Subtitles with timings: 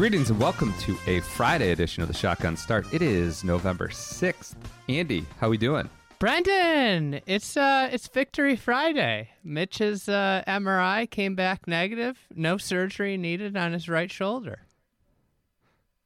[0.00, 2.86] Greetings and welcome to a Friday edition of the Shotgun Start.
[2.90, 4.54] It is November 6th.
[4.88, 5.90] Andy, how are we doing?
[6.18, 9.28] Brendan, it's uh it's Victory Friday.
[9.44, 12.18] Mitch's uh, MRI came back negative.
[12.34, 14.60] No surgery needed on his right shoulder.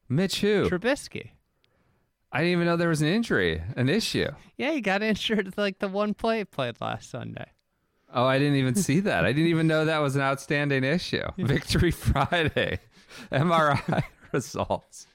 [0.09, 0.69] Mitch who?
[0.69, 1.31] Trubisky.
[2.33, 4.31] I didn't even know there was an injury, an issue.
[4.57, 7.47] Yeah, he got injured like the one play he played last Sunday.
[8.13, 9.25] Oh, I didn't even see that.
[9.25, 11.23] I didn't even know that was an outstanding issue.
[11.39, 12.81] Victory Friday.
[13.33, 15.07] MRI results.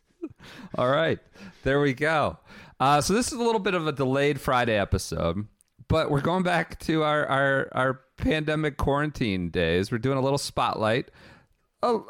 [0.75, 1.19] All right.
[1.63, 2.37] There we go.
[2.79, 5.47] Uh, so this is a little bit of a delayed Friday episode,
[5.87, 9.91] but we're going back to our our, our pandemic quarantine days.
[9.91, 11.11] We're doing a little spotlight.
[11.81, 12.05] Oh,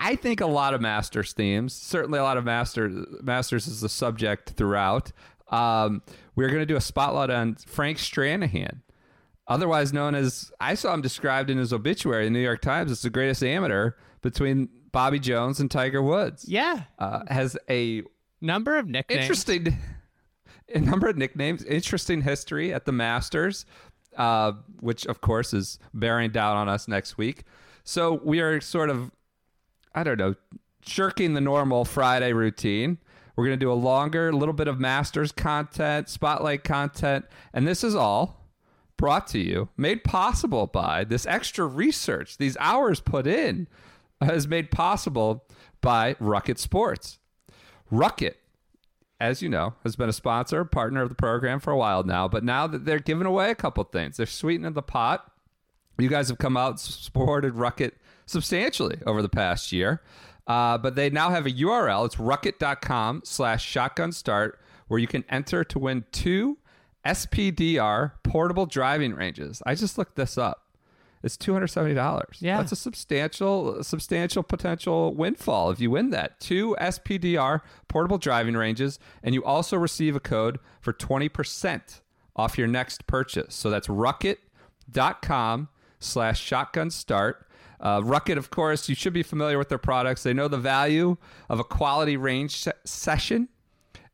[0.00, 1.72] I think a lot of Masters themes.
[1.72, 5.12] Certainly, a lot of Masters Masters is the subject throughout.
[5.50, 6.02] Um,
[6.36, 8.80] we're going to do a spotlight on Frank Stranahan,
[9.46, 12.90] otherwise known as I saw him described in his obituary in the New York Times
[12.90, 16.46] as the greatest amateur between Bobby Jones and Tiger Woods.
[16.48, 18.02] Yeah, Uh, has a
[18.40, 19.20] number of nicknames.
[19.22, 19.76] interesting
[20.74, 23.64] a number of nicknames interesting history at the masters
[24.16, 27.44] uh, which of course is bearing down on us next week
[27.84, 29.10] so we are sort of
[29.94, 30.34] i don't know
[30.84, 32.98] shirking the normal friday routine
[33.36, 37.82] we're going to do a longer little bit of masters content spotlight content and this
[37.82, 38.46] is all
[38.98, 43.66] brought to you made possible by this extra research these hours put in
[44.32, 45.44] is made possible
[45.80, 47.18] by rukket sports
[47.92, 48.34] rukket
[49.20, 52.28] as you know, has been a sponsor, partner of the program for a while now.
[52.28, 55.30] But now that they're giving away a couple things, they're sweetening the pot.
[55.98, 57.92] You guys have come out supported Rukket
[58.26, 60.02] substantially over the past year.
[60.46, 62.04] Uh, but they now have a URL.
[62.04, 66.58] It's rukket.com slash shotgun start, where you can enter to win two
[67.06, 69.62] SPDR portable driving ranges.
[69.64, 70.63] I just looked this up.
[71.24, 72.36] It's two hundred seventy dollars.
[72.40, 72.58] Yeah.
[72.58, 76.38] that's a substantial, substantial potential windfall if you win that.
[76.38, 82.02] Two SPDR portable driving ranges, and you also receive a code for twenty percent
[82.36, 83.54] off your next purchase.
[83.54, 85.68] So that's rukket.com
[85.98, 87.48] slash shotgun start.
[87.80, 90.22] Uh, Rukket, of course, you should be familiar with their products.
[90.22, 91.16] They know the value
[91.48, 93.48] of a quality range se- session.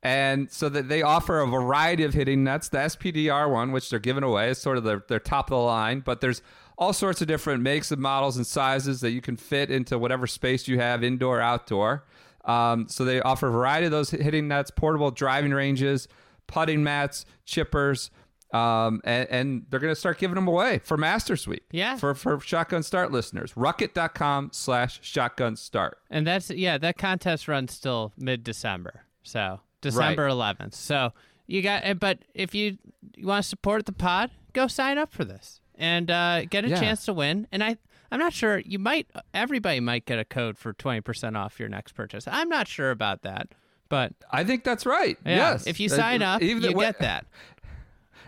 [0.02, 2.68] And so that they offer a variety of hitting nets.
[2.70, 5.62] The SPDR one, which they're giving away, is sort of their, their top of the
[5.62, 6.00] line.
[6.00, 6.40] But there's
[6.80, 10.26] all sorts of different makes and models and sizes that you can fit into whatever
[10.26, 12.04] space you have, indoor, outdoor.
[12.46, 16.08] Um, so they offer a variety of those hitting nets, portable driving ranges,
[16.46, 18.08] putting mats, chippers,
[18.54, 21.62] um, and, and they're going to start giving them away for Masters Week.
[21.70, 21.96] Yeah.
[21.96, 23.52] For, for Shotgun Start listeners.
[23.52, 25.98] Rukket.com slash Shotgun Start.
[26.10, 29.04] and that's yeah, that contest runs still mid December.
[29.22, 30.74] So December eleventh.
[30.74, 31.12] So
[31.46, 32.78] you got, eh, but if you,
[33.16, 36.68] you want to support the pod, go sign up for this and uh, get a
[36.68, 36.78] Yeah.
[36.78, 37.48] chance to win.
[37.50, 37.76] And I,
[38.12, 38.58] I'm not sure.
[38.58, 42.28] You might, everybody might get a code for twenty percent off your next purchase.
[42.28, 43.48] I'm not sure about that,
[43.88, 45.18] but I think that's right.
[45.26, 45.66] yeah, yes.
[45.66, 47.26] if you Uh, sign up, even you get that.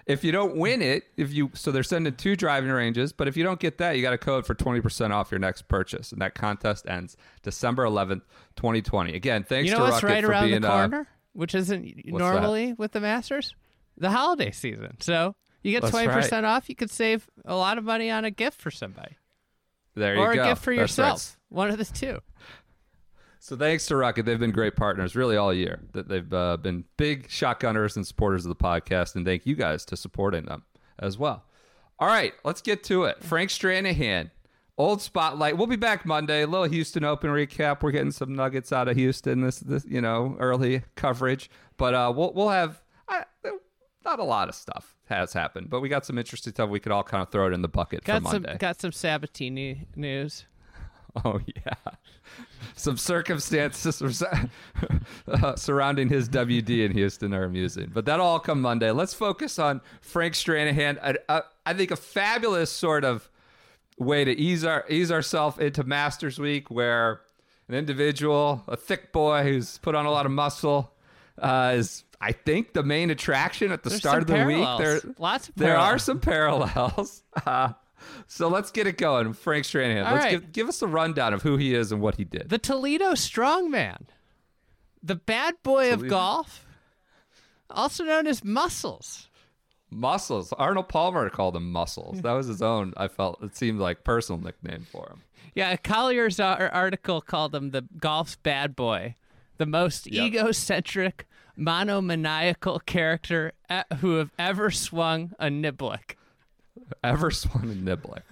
[0.05, 3.37] If you don't win it, if you so they're sending two driving ranges, but if
[3.37, 6.11] you don't get that, you got a code for 20% off your next purchase.
[6.11, 8.23] And that contest ends December 11th,
[8.57, 9.15] 2020.
[9.15, 11.05] Again, thanks You know to what's Rukket right for around being the uh,
[11.35, 13.55] which isn't normally with the Masters?
[13.97, 14.97] The holiday season.
[14.99, 16.69] So you get twenty percent off.
[16.69, 19.17] You could save a lot of money on a gift for somebody,
[19.95, 20.25] there you go.
[20.25, 21.05] or a gift for That's right.
[21.07, 21.39] yourself.
[21.49, 22.21] One of the two.
[23.39, 25.81] So thanks to Rukket, they've been great partners really all year.
[25.95, 29.85] That they've uh, been big shotgunners and supporters of the podcast, and thank you guys
[29.87, 30.63] to supporting them
[30.99, 31.45] as well.
[31.99, 33.23] All right, let's get to it.
[33.23, 34.31] Frank Stranahan,
[34.79, 35.57] old spotlight.
[35.57, 36.43] We'll be back Monday.
[36.43, 37.83] A little Houston Open recap.
[37.83, 42.13] We're getting some nuggets out of Houston this this you know early coverage, but uh,
[42.15, 42.82] we'll we'll have
[44.05, 46.71] not a lot of stuff has happened, but we got some interesting stuff.
[46.71, 48.59] We could all kind of throw it in the bucket Got for some Monday.
[48.59, 50.47] got some Sabbatini news.
[51.27, 51.75] Oh yeah,
[52.75, 54.23] some circumstances
[55.29, 58.91] uh, surrounding his WD in Houston are amusing, but that'll all come Monday.
[58.93, 61.19] Let's focus on Frank Stranahan.
[61.29, 63.29] I think a fabulous sort of
[63.99, 67.21] way to ease our ease ourselves into Masters Week, where
[67.69, 70.95] an individual, a thick boy who's put on a lot of muscle,
[71.39, 74.79] uh, is I think the main attraction at the There's start of the parallels.
[74.81, 75.03] week.
[75.03, 77.23] There, Lots of there are some parallels.
[77.47, 77.73] Uh,
[78.27, 79.33] so let's get it going.
[79.33, 80.05] Frank Stranahan.
[80.07, 80.31] All let's right.
[80.33, 82.49] give, give us a rundown of who he is and what he did.
[82.49, 84.07] The Toledo Strongman,
[85.03, 86.67] the bad boy of golf,
[87.71, 89.29] also known as Muscles.
[89.91, 90.53] Muscles.
[90.55, 92.23] Arnold Palmer called him Muscles.
[92.23, 92.93] That was his own.
[92.97, 95.23] I felt it seemed like personal nickname for him.
[95.55, 99.17] Yeah, Collier's article called him the golf's bad boy,
[99.59, 100.25] the most Yep.
[100.27, 106.17] egocentric, monomaniacal character e- who have ever swung a niblick.
[107.05, 108.23] Ever swung a niblick.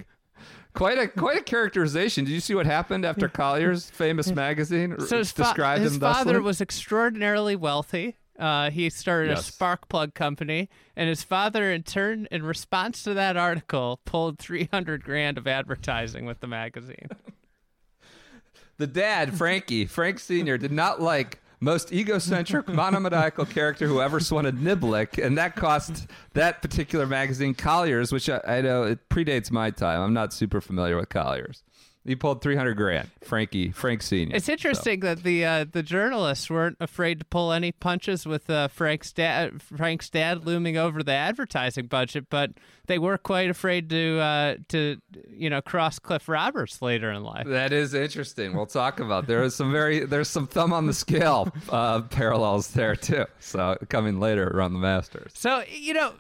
[0.73, 2.25] Quite a quite a characterization.
[2.25, 6.33] Did you see what happened after Collier's famous magazine So his, fa- his him father
[6.35, 6.41] thusly?
[6.45, 8.17] was extraordinarily wealthy.
[8.39, 13.13] Uh, he started a spark plug company, and his father, in turn, in response to
[13.13, 17.09] that article, pulled 300 grand of advertising with the magazine.
[18.79, 24.47] The dad, Frankie, Frank Sr., did not like most egocentric, monomaniacal character who ever swung
[24.47, 29.51] a niblick, and that cost that particular magazine Collier's, which I, I know it predates
[29.51, 30.01] my time.
[30.01, 31.63] I'm not super familiar with Collier's.
[32.05, 34.35] He pulled 300 grand, Frankie, Frank Sr.
[34.35, 38.69] It's interesting that the uh, the journalists weren't afraid to pull any punches with uh,
[38.69, 42.53] Frank's dad, Frank's dad looming over the advertising budget, but
[42.87, 44.97] they were quite afraid to uh, to
[45.29, 47.47] you know cross Cliff Roberts later in life.
[47.47, 48.57] That is interesting.
[48.57, 49.27] We'll talk about.
[49.27, 53.27] There is some very there's some thumb on the scale uh, parallels there too.
[53.41, 55.33] So coming later around the Masters.
[55.35, 56.15] So you know,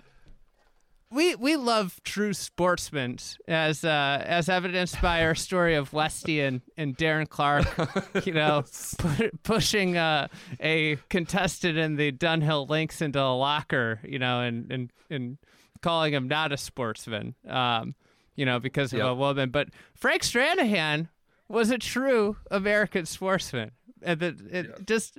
[1.10, 3.18] we we love true sportsmen,
[3.48, 7.66] as uh, as evidenced by our story of Westy and, and Darren Clarke.
[8.26, 8.64] You know,
[8.98, 10.28] pu- pushing uh,
[10.60, 14.00] a contestant in the Dunhill Links into a locker.
[14.04, 15.38] You know, and and and
[15.82, 17.34] calling him not a sportsman.
[17.48, 17.94] Um,
[18.36, 19.06] you know, because of Yep.
[19.08, 19.50] a woman.
[19.50, 21.08] But Frank Stranahan
[21.48, 23.72] was a true American sportsman,
[24.02, 25.18] and that it just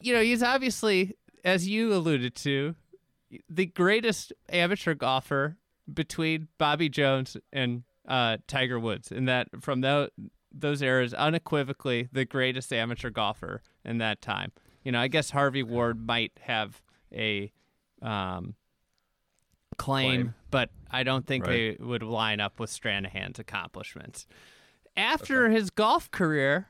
[0.00, 2.74] you know, he's obviously, as you alluded to,
[3.48, 5.56] the greatest amateur golfer
[5.92, 9.10] between Bobby Jones and uh, Tiger Woods.
[9.12, 10.10] In that, from those
[10.54, 14.52] those eras, unequivocally the greatest amateur golfer in that time.
[14.84, 16.82] You know, I guess Harvey Ward might have
[17.12, 17.50] a
[18.02, 18.54] um,
[19.78, 20.34] claim, Claim.
[20.50, 21.78] but I don't think Right.
[21.78, 24.26] they would line up with Stranahan's accomplishments.
[24.96, 26.68] After his golf career,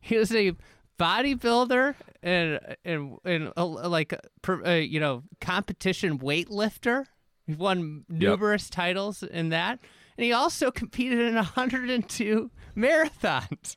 [0.00, 0.52] he was a
[0.98, 4.14] bodybuilder and and and uh, like
[4.48, 7.06] uh, you know competition weightlifter.
[7.46, 9.78] He won numerous titles in that,
[10.16, 13.76] and he also competed in 102 marathons.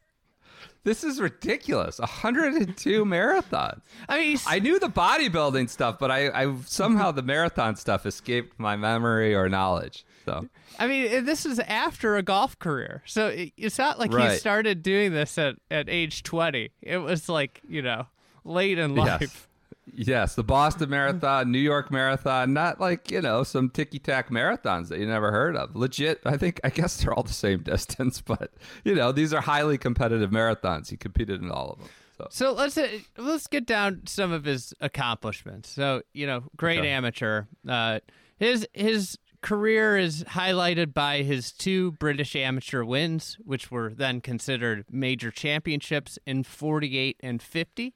[0.84, 2.00] This is ridiculous.
[2.00, 3.82] 102 marathons.
[4.10, 8.60] I mean, I knew the bodybuilding stuff, but I, I somehow the marathon stuff escaped
[8.60, 10.06] my memory or knowledge.
[10.26, 10.48] So
[10.80, 14.82] I mean, this is after a golf career, so it, it's not like he started
[14.82, 16.72] doing this at at age 20.
[16.82, 18.08] It was like you know
[18.44, 19.22] late in life.
[19.22, 19.48] yes,
[19.94, 24.88] yes, the Boston Marathon, New York Marathon, not like you know some ticky tack marathons
[24.90, 25.76] that you never heard of.
[25.76, 28.52] Legit, I think I guess they're all the same distance, but
[28.84, 30.90] you know these are highly competitive marathons.
[30.90, 31.90] He competed in all of them.
[32.18, 35.70] So So let's uh, let's get down some of his accomplishments.
[35.70, 36.90] So you know, great Okay.
[36.90, 37.46] amateur.
[37.68, 38.00] Uh,
[38.38, 44.86] his his career is highlighted by his two British amateur wins, which were then considered
[44.92, 47.96] major championships in 48 and 50.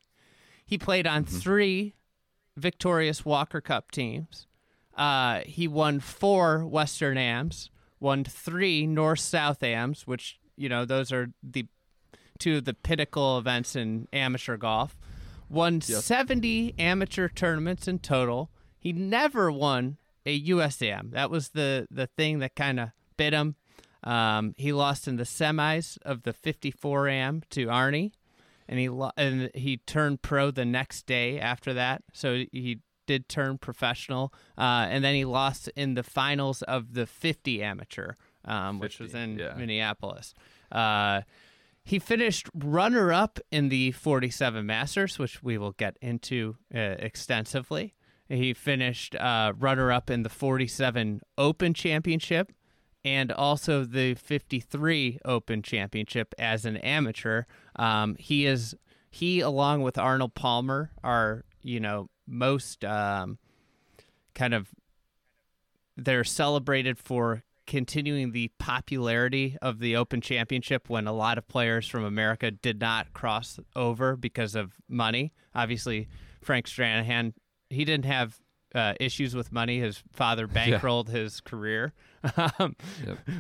[0.66, 1.96] He played on three
[2.58, 4.48] victorious Walker Cup teams.
[4.96, 11.12] Uh, he won four Western AMs, won three North South AMs, which you know those
[11.12, 11.68] are the
[12.40, 14.98] two of the pinnacle events in amateur golf.
[15.50, 18.50] Won 70 amateur tournaments in total.
[18.80, 21.12] He never won a USAM.
[21.12, 23.56] That was the the thing that kind of bit him.
[24.04, 28.12] Um, he lost in the semis of the 54 AM to Arnie,
[28.68, 32.04] and he lo- and he turned pro the next day after that.
[32.14, 37.06] So he did turn professional, uh, and then he lost in the finals of the
[37.06, 38.14] 50 amateur,
[38.46, 39.54] um, which was in yeah.
[39.56, 40.34] Minneapolis.
[40.72, 41.22] Uh,
[41.84, 47.94] he finished runner up in the 47 Masters, which we will get into uh, extensively.
[48.28, 52.52] He finished uh, runner up in the 47 Open Championship
[53.04, 57.44] and also the 53 Open Championship as an amateur.
[57.76, 58.76] Um, he is
[59.10, 63.38] he along with Arnold Palmer are you know most um,
[64.34, 64.70] kind of
[65.98, 71.88] they're celebrated for continuing the popularity of the Open Championship when a lot of players
[71.88, 75.34] from America did not cross over because of money.
[75.54, 76.08] Obviously,
[76.42, 77.34] Frank Stranahan,
[77.70, 78.40] he didn't have
[78.76, 79.80] uh, issues with money.
[79.80, 81.94] His father bankrolled his career,
[82.60, 82.76] um,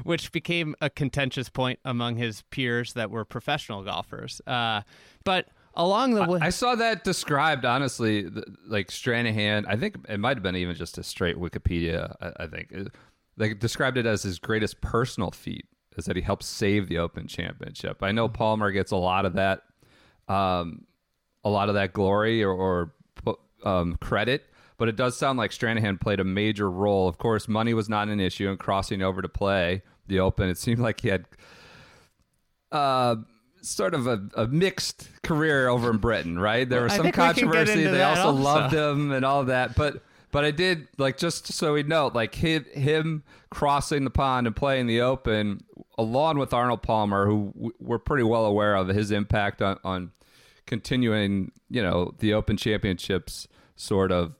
[0.03, 4.41] which became a contentious point among his peers that were professional golfers.
[4.47, 4.81] Uh,
[5.23, 6.39] but along the way.
[6.41, 9.65] I saw that described honestly, th- like Stranahan.
[9.67, 12.15] I think it might have been even just a straight Wikipedia.
[12.21, 12.87] I, I think It-
[13.37, 15.65] they described it as his greatest personal feat
[15.97, 18.01] is that he helped save the Open Championship.
[18.01, 19.61] I know Palmer gets a lot of that,
[20.29, 20.85] um,
[21.43, 22.93] a lot of that glory or, or
[23.65, 24.45] um, credit.
[24.77, 27.07] But it does sound like Stranahan played a major role.
[27.07, 30.49] Of course, money was not an issue in crossing over to play the Open.
[30.49, 31.25] It seemed like he had
[32.71, 33.15] uh,
[33.61, 36.67] sort of a, a mixed career over in Britain, right?
[36.67, 37.83] There was some think we can get controversy.
[37.85, 38.41] They also, also.
[38.41, 39.75] loved him and all that.
[39.75, 44.47] But but I did like just so we know, like him, him crossing the pond
[44.47, 45.63] and playing the Open,
[45.97, 50.11] along with Arnold Palmer, who we're pretty well aware of his impact on, on
[50.67, 54.35] continuing, you know, the Open Championships sort of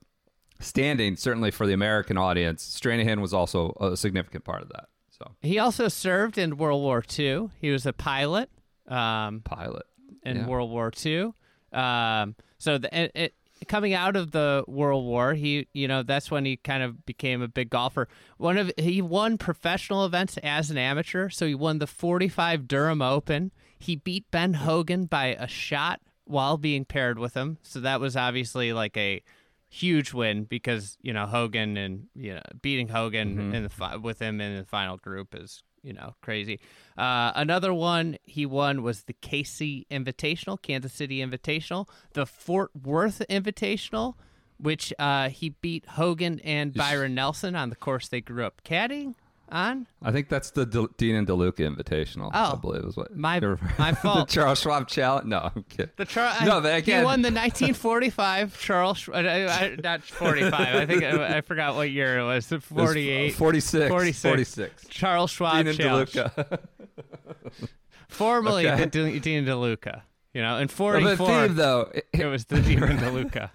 [0.65, 1.15] standing.
[1.15, 4.85] Certainly for the American audience, Stranahan was also a significant part of that.
[5.11, 7.49] So he also served in World War II.
[7.61, 8.49] He was a pilot
[8.87, 9.85] um, pilot
[10.23, 10.47] in Yeah.
[10.47, 11.31] World War II.
[11.71, 13.33] Um, so the, it, it,
[13.67, 17.41] coming out of the World War, he you know that's when he kind of became
[17.41, 18.07] a big golfer.
[18.37, 21.29] One of he won professional events as an amateur.
[21.29, 23.51] So he won the 45 Durham Open.
[23.79, 27.57] He beat Ben Hogan by a shot while being paired with him.
[27.61, 29.21] So that was obviously like a
[29.75, 34.19] huge win because you know Hogan and you know beating Hogan in the fi- with
[34.19, 36.59] him in the final group is you know crazy.
[36.97, 43.21] Uh, another one he won was the KC Invitational, Kansas City Invitational, the Fort Worth
[43.29, 44.15] Invitational,
[44.57, 49.15] which uh, he beat Hogan and Byron Nelson on the course they grew up caddying
[49.49, 49.87] on.
[50.01, 52.31] I think that's the De- Dean and DeLuca Invitational.
[52.33, 53.59] Oh, I believe is what my- my
[53.91, 54.29] the fault.
[54.29, 55.27] Charles Schwab Challenge.
[55.27, 55.91] No, I'm kidding.
[55.97, 60.53] The Char- no, but again, he won the 1945 Charles, uh, uh, not 45.
[60.53, 62.51] I think I, I forgot what year it was.
[62.51, 63.33] it was 48.
[63.33, 64.21] 46, 46.
[64.21, 64.87] 46.
[64.89, 66.11] Charles Schwab Dean and Challenge.
[66.11, 66.59] DeLuca.
[68.07, 68.83] Formerly Okay.
[68.85, 70.01] the De- Dean and DeLuca.
[70.33, 73.49] You know, in But 44, theme though, it was the Dean and DeLuca.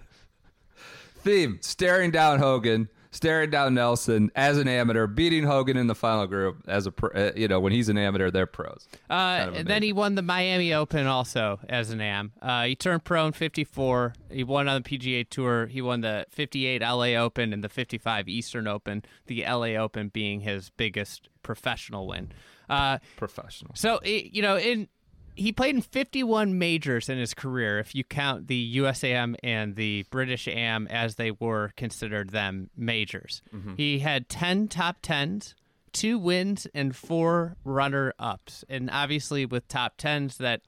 [1.22, 6.26] theme staring down Hogan, staring down Nelson as an amateur, beating Hogan in the final
[6.26, 8.88] group as a pro, uh, you know when he's an amateur, they're pros.
[9.08, 12.32] Uh, of and then he won the Miami Open also as an AM.
[12.40, 14.14] Uh, he turned pro in 54.
[14.30, 15.66] He won on the PGA Tour.
[15.66, 20.40] He won the 58 LA Open and the 55 Eastern Open, the LA Open being
[20.40, 22.32] his biggest professional win.
[22.68, 23.72] Uh, Professional.
[23.74, 24.88] So it, you know, in
[25.40, 30.04] he played in 51 majors in his career, if you count the USAM and the
[30.10, 33.40] British AM as they were considered them majors.
[33.76, 35.54] He had 10 top tens,
[35.92, 38.66] two wins, and four runner ups.
[38.68, 40.60] And obviously, with top tens, that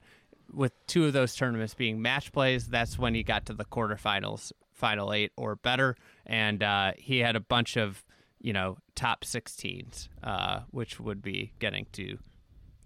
[0.51, 4.51] with two of those tournaments being match plays, that's when he got to the quarterfinals,
[4.71, 5.95] final eight or better.
[6.25, 8.03] And uh, he had a bunch of
[8.41, 12.17] you know top 16s, uh, which would be getting to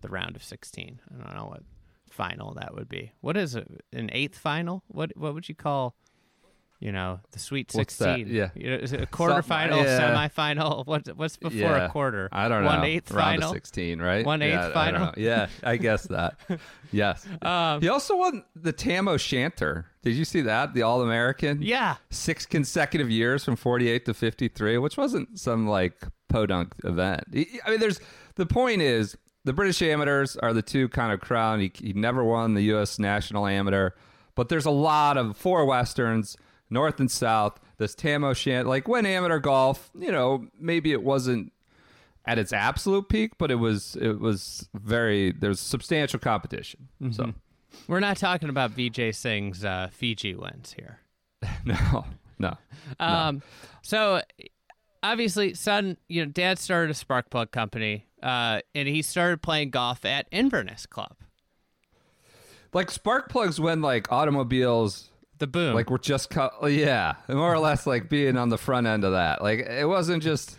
[0.02, 1.00] the round of 16.
[1.10, 1.64] I don't know what
[2.18, 3.14] final that would be.
[3.22, 3.68] What is it?
[3.94, 4.84] An eighth final?
[4.88, 5.96] What what would you call,
[6.80, 8.28] you know, the Sweet What's 16?
[8.28, 8.34] that?
[8.34, 8.50] Yeah.
[8.56, 10.28] You know, is it a quarterfinal, yeah.
[10.28, 10.86] semifinal?
[10.88, 11.86] What what's before yeah.
[11.86, 12.28] a quarter?
[12.32, 12.70] I don't know.
[12.70, 13.54] One eighth Round final.
[13.54, 14.26] 16, right?
[14.26, 15.14] One eighth yeah, eighth I final?
[15.16, 16.40] Yeah, I guess that.
[16.92, 17.26] yes.
[17.42, 19.86] Um, he also won the Tam O'Shanter.
[20.02, 20.74] Did you see that?
[20.74, 21.62] The All American?
[21.62, 21.98] Yeah.
[22.10, 27.24] Six consecutive years from 48 to 53, which wasn't some like podunk event.
[27.34, 28.00] I mean, there's
[28.36, 31.62] the point is the British amateurs are the two kind of crown.
[31.62, 33.00] He, he never won the U.S.
[33.00, 33.92] national amateur,
[34.36, 36.36] but there's a lot of four westerns,
[36.70, 37.58] north and south.
[37.78, 41.54] This Tam O'Shanter, like when amateur golf, you know, maybe it wasn't
[42.26, 46.90] at its absolute peak, but it was it was very there's substantial competition.
[47.12, 47.34] So
[47.88, 51.00] We're not talking about Vijay Singh's uh, Fiji wins here.
[51.64, 52.06] no,
[52.38, 52.58] no,
[53.00, 53.42] Um,
[53.82, 54.22] so
[55.12, 59.70] obviously, son, you know, dad started a spark plug company, uh, and he started playing
[59.72, 61.16] golf at Inverness Club.
[62.74, 65.10] like spark plugs when like automobiles
[65.40, 65.74] The boom.
[65.74, 69.14] like we're just co- yeah more or less like being on the front end of
[69.14, 70.58] that like it wasn't just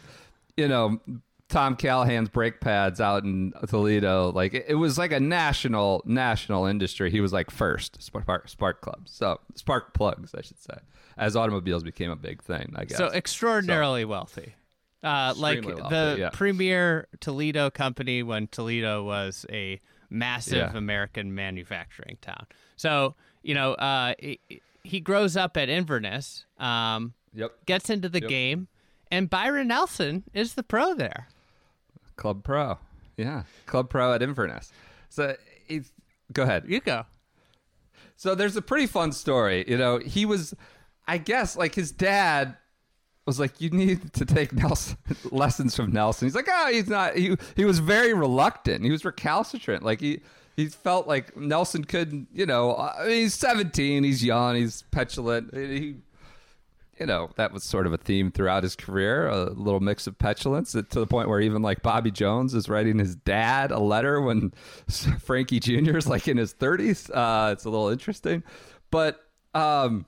[0.56, 1.00] you know
[1.48, 6.66] tom callahan's brake pads out in toledo like it, it was like a national national
[6.66, 10.76] industry he was like first spark spark clubs so spark plugs i should say
[11.16, 14.54] as automobiles became a big thing i guess So extraordinarily wealthy.
[15.00, 16.30] Uh, like Extremely the yeah.
[16.32, 20.76] premier Toledo company when Toledo was a massive Yeah.
[20.76, 22.46] American manufacturing town.
[22.74, 24.40] So, you know, uh, he,
[24.82, 28.66] he grows up at Inverness, um, yep gets into the game,
[29.08, 31.28] and Byron Nelson is the pro there.
[32.18, 32.76] Club pro
[33.16, 34.70] yeah club pro at inverness
[35.08, 35.34] so
[35.68, 35.90] it's
[36.32, 37.06] go ahead You go.
[38.16, 39.64] So there's a pretty fun story.
[39.68, 40.52] You know, he was,
[41.06, 42.56] I guess, like his dad
[43.26, 44.96] was like, "You need to take Nelson
[45.30, 48.84] lessons from Nelson." He's like, "Oh, he's not." He he was very reluctant.
[48.84, 49.84] He was recalcitrant.
[49.84, 50.20] Like he
[50.56, 55.54] he felt like Nelson couldn't, you know, I mean, he's 17, he's young, he's petulant.
[55.54, 55.94] He,
[57.00, 60.18] you know, that was sort of a theme throughout his career, a little mix of
[60.18, 64.20] petulance to the point where even like Bobby Jones is writing his dad a letter
[64.20, 64.52] when
[65.20, 65.96] Frankie Jr.
[65.96, 67.10] is like in his 30s.
[67.12, 68.42] Uh, it's a little interesting.
[68.90, 69.20] But
[69.54, 70.06] um,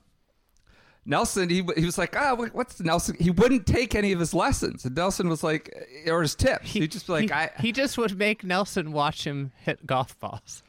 [1.05, 3.15] Nelson, he, he was like, ah, what- what's Nelson?
[3.19, 4.85] He wouldn't take any of his lessons.
[4.85, 5.73] And Nelson was like,
[6.07, 6.69] or his tips.
[6.71, 10.61] He'd just like, he, I, he just would make Nelson watch him hit golf balls.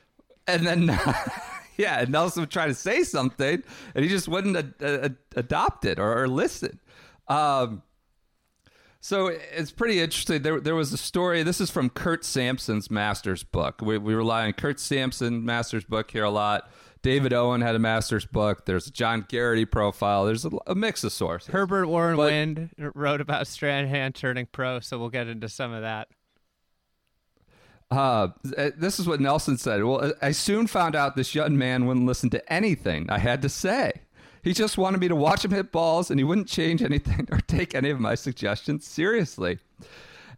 [0.47, 0.87] and then
[1.77, 3.63] yeah and nelson would try to say something
[3.95, 6.79] and he just wouldn't ad- ad- adopt it or, or listen.
[7.29, 7.83] Um,
[9.01, 10.43] so it's pretty interesting.
[10.43, 13.81] There, there was a story this is from Curt sampson's master's book.
[13.83, 16.71] We, we rely on Curt sampson master's book here a lot.
[17.03, 18.65] David owen had a master's book.
[18.65, 20.25] There's a john garrity profile.
[20.25, 21.49] There's a, a mix of sources.
[21.53, 25.83] Herbert Warren But- Wind wrote about Stranahan turning pro, so we'll get into some of
[25.83, 26.07] that.
[27.93, 29.85] Uh, this is what Nelson said.
[29.85, 33.51] Well, I soon found out this young man wouldn't listen to anything I had to
[33.51, 33.93] say.
[34.43, 37.39] He just wanted me to watch him hit balls, and he wouldn't change anything or
[37.41, 39.59] take any of my suggestions seriously.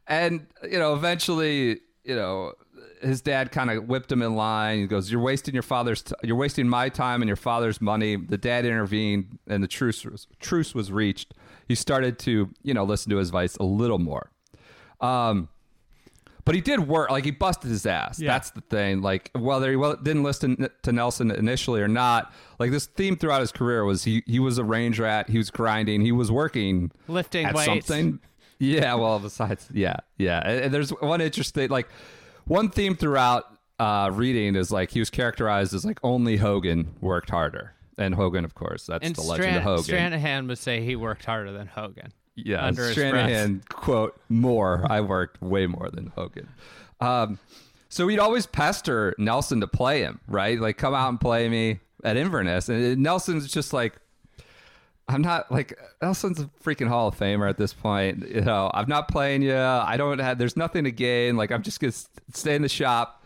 [0.08, 2.54] And you know, eventually, you know,
[3.00, 4.80] his dad kind of whipped him in line.
[4.80, 8.16] He goes, "You're wasting your father's, t- you're wasting my time and your father's money."
[8.16, 11.34] The dad intervened, and the truce was, truce was reached.
[11.68, 14.32] He started to, you know, listen to his advice a little more.
[15.00, 15.48] Um,
[16.44, 17.10] but he did work.
[17.10, 18.20] Like he busted his ass.
[18.20, 18.32] Yeah.
[18.32, 19.00] That's the thing.
[19.02, 23.52] Like whether he didn't listen to Nelson initially or not, like this theme throughout his
[23.52, 25.28] career was he he was a range rat.
[25.30, 26.00] He was grinding.
[26.02, 27.86] He was working Lifting at weights.
[27.86, 28.20] something.
[28.58, 28.94] Yeah.
[28.94, 30.40] Well, besides, yeah, yeah.
[30.44, 31.88] And, and there's one interesting like
[32.46, 33.44] one theme throughout
[33.78, 37.72] uh, reading is like he was characterized as like only Hogan worked harder.
[37.96, 39.84] And Hogan, of course, that's And the legend Stran- of Hogan.
[40.20, 42.12] Stranahan would say he worked harder than Hogan.
[42.36, 44.84] Yeah, under his Stranahan quote more.
[44.90, 46.48] I worked way more than Hogan.
[47.00, 47.38] Um,
[47.88, 50.58] so he'd always pester Nelson to play him, right?
[50.58, 53.94] Like come out and play me at Inverness, and Nelson's just like,
[55.06, 58.26] I'm not like Nelson's a freaking Hall of Famer at this point.
[58.28, 59.56] You know, I'm not playing you.
[59.56, 60.38] I don't have.
[60.38, 61.36] There's nothing to gain.
[61.36, 61.92] Like I'm just gonna
[62.32, 63.22] stay in the shop.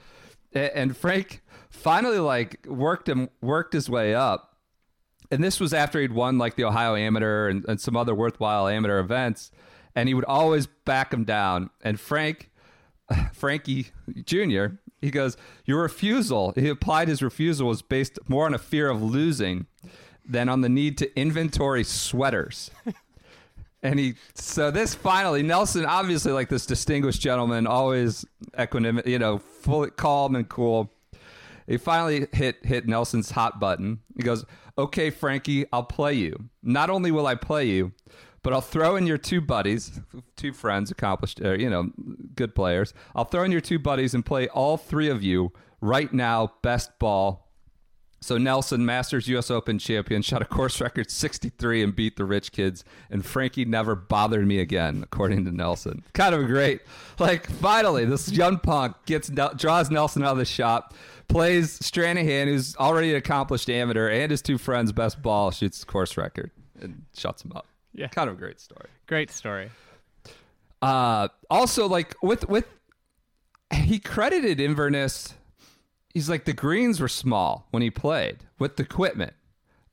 [0.55, 4.48] A- And Frank finally like worked him worked his way up
[5.31, 8.69] and this was after he'd won like the Ohio Amateur and, and some other worthwhile
[8.69, 9.51] amateur events,
[9.95, 11.71] and he would always back him down.
[11.83, 12.51] And Frank,
[13.33, 13.89] Frankie
[14.25, 14.67] Jr.,
[15.01, 19.03] he goes, "Your refusal." He applied his refusal was based more on a fear of
[19.03, 19.67] losing
[20.25, 22.71] than on the need to inventory sweaters.
[23.83, 28.25] And he, so this finally, Nelson, obviously like this distinguished gentleman, always
[28.59, 30.91] equanimity, you know, fully calm and cool.
[31.67, 34.01] He finally hit hit Nelson's hot button.
[34.17, 34.45] He goes,
[34.79, 36.49] "Okay, Frankie, I'll play you.
[36.63, 37.93] Not only will I play you,
[38.43, 40.01] but I'll throw in your two buddies,
[40.37, 41.91] two friends, accomplished, uh, you know,
[42.35, 42.95] good players.
[43.15, 46.99] I'll throw in your two buddies and play all three of you right now, best
[46.99, 47.49] ball."
[48.21, 49.51] So Nelson, Masters U.S.
[49.51, 52.85] Open champion, shot a course record 63 and beat the rich kids.
[53.11, 56.03] And Frankie never bothered me again, according to Nelson.
[56.15, 56.81] Kind of great.
[57.19, 60.95] Like finally, this young punk gets draws Nelson out of the shop,
[61.29, 66.17] plays Stranahan, who's already an accomplished amateur, and his two friends' best ball, shoots course
[66.17, 67.67] record, and shuts him up.
[67.93, 68.09] Yeah.
[68.09, 68.89] kind of a great story.
[69.07, 69.71] Great story.
[70.81, 72.67] Uh, also, like with with
[73.73, 75.35] he credited Inverness.
[76.15, 79.35] He's like the greens were small when he played with the equipment.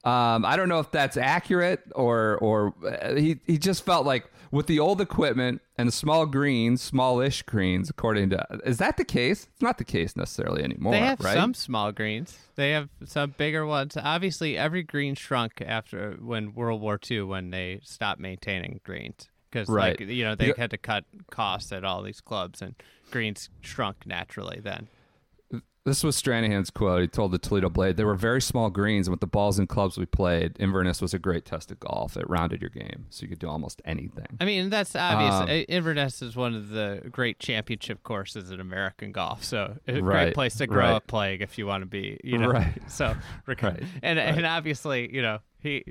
[0.04, 4.30] Um, I don't know if that's accurate or or uh, he he just felt like
[4.56, 9.04] with the old equipment and the small greens, smallish greens, according to is that the
[9.04, 9.50] case?
[9.52, 10.94] It's not the case necessarily anymore.
[10.94, 11.34] They have right?
[11.34, 12.40] some small greens.
[12.56, 13.98] They have some bigger ones.
[14.02, 19.68] Obviously, every green shrunk after when World War II when they stopped maintaining greens because
[19.68, 20.00] Right.
[20.00, 22.76] like you know they had to cut costs at all these clubs and
[23.12, 24.88] greens shrunk naturally then.
[25.86, 27.02] This was Stranahan's quote.
[27.02, 29.70] He told the Toledo Blade, "They were very small greens, and with the balls and
[29.70, 32.18] clubs we played, Inverness was a great test of golf.
[32.18, 35.36] It rounded your game, so you could do almost anything." I mean, that's obvious.
[35.36, 40.04] Um, Inverness is one of the great championship courses in American golf, so it's a
[40.04, 40.94] Right, great place to grow right.
[40.94, 42.50] up playing if you want to be, you know.
[42.50, 42.74] Right.
[42.88, 43.14] So,
[43.46, 45.84] Right, and and obviously, you know, he,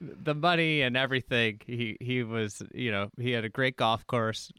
[0.00, 1.60] the money and everything.
[1.66, 4.52] He he was, you know, he had a great golf course,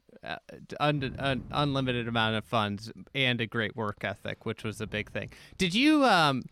[0.80, 5.12] un, un, unlimited amount of funds, and a great work ethic, which was a big
[5.12, 5.30] thing.
[5.58, 6.44] Did you um,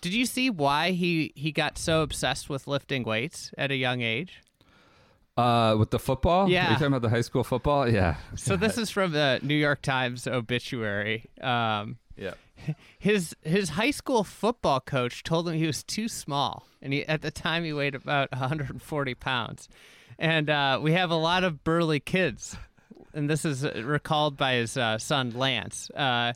[0.00, 4.02] did you see why he he got so obsessed with lifting weights at a young
[4.02, 4.42] age?
[5.36, 6.68] Uh, with the football, Yeah.
[6.68, 7.88] Are you talking about the high school football?
[7.88, 11.28] Yeah, So this is from the New York Times obituary.
[11.40, 12.34] Um, yeah.
[13.00, 17.22] his his high school football coach told him he was too small, and he, at
[17.22, 19.68] the time he weighed about 140 pounds.
[20.20, 22.56] And uh, we have a lot of burly kids,
[23.14, 25.90] and this is recalled by his uh, son Lance.
[25.90, 26.32] Uh,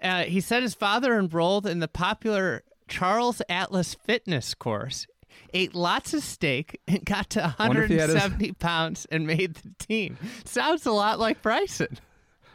[0.00, 5.08] Uh, he said his father enrolled in the popular Charles Atlas fitness course,
[5.52, 9.26] ate lots of steak, and got to wonder if he had his- 170 pounds and
[9.26, 10.18] made the team.
[10.44, 11.88] Sounds a lot like Bryson.
[11.90, 12.00] I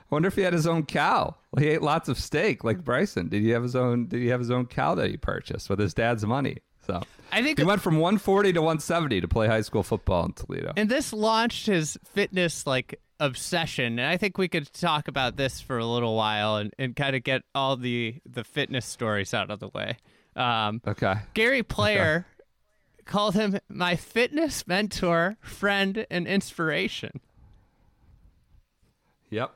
[0.09, 1.35] Wonder if he had his own cow.
[1.59, 3.27] He ate lots of steak like Bryson.
[3.27, 4.07] Did he have his own?
[4.07, 6.57] Did he have his own cow that he purchased with his dad's money?
[6.87, 7.01] So
[7.31, 10.71] I think he went from 140 to 170 to play high school football in Toledo.
[10.77, 13.99] And this launched his fitness like obsession.
[13.99, 17.15] And I think we could talk about this for a little while and, and kind
[17.15, 19.97] of get all the the fitness stories out of the way.
[20.35, 21.15] Um, Okay.
[21.33, 22.25] Gary Player
[23.05, 27.19] called him my fitness mentor, friend, and inspiration.
[29.29, 29.53] Yep.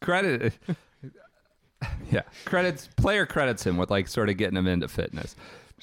[0.00, 0.52] Credit.
[2.10, 2.22] yeah.
[2.44, 2.88] Credits.
[2.96, 5.36] Player credits him with like sort of getting him into fitness.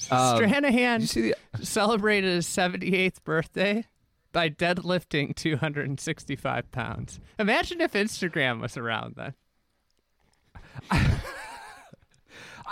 [0.09, 3.85] Um, Stranahan you see the celebrated his 78th birthday
[4.31, 7.19] by deadlifting 265 pounds.
[7.37, 9.33] Imagine if Instagram was around then.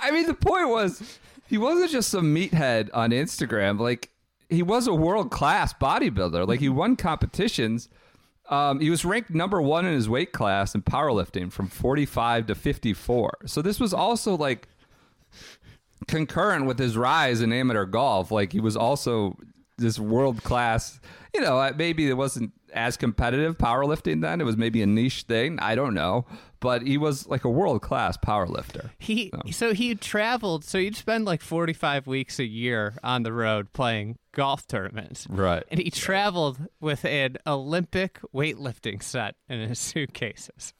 [0.01, 3.79] I mean, the point was he wasn't just some meathead on Instagram.
[3.79, 4.09] Like
[4.49, 6.47] he was a world class bodybuilder.
[6.47, 7.89] Like he won competitions.
[8.49, 12.55] Um, he was ranked number one in his weight class in powerlifting from 45 to
[12.55, 13.31] 54.
[13.45, 14.67] So this was also like
[16.07, 18.31] concurrent with his rise in amateur golf.
[18.31, 19.37] Like he was also
[19.79, 20.99] this world class.
[21.33, 24.41] You know, maybe it wasn't as competitive powerlifting then.
[24.41, 25.59] It was maybe a niche thing.
[25.59, 26.25] I don't know,
[26.59, 28.91] but he was like a world class powerlifter.
[28.97, 30.63] He so he traveled.
[30.63, 35.27] So he'd spend like forty five weeks a year on the road playing golf tournaments.
[35.29, 35.63] Right.
[35.69, 40.73] And he traveled with an Olympic weightlifting set in his suitcases.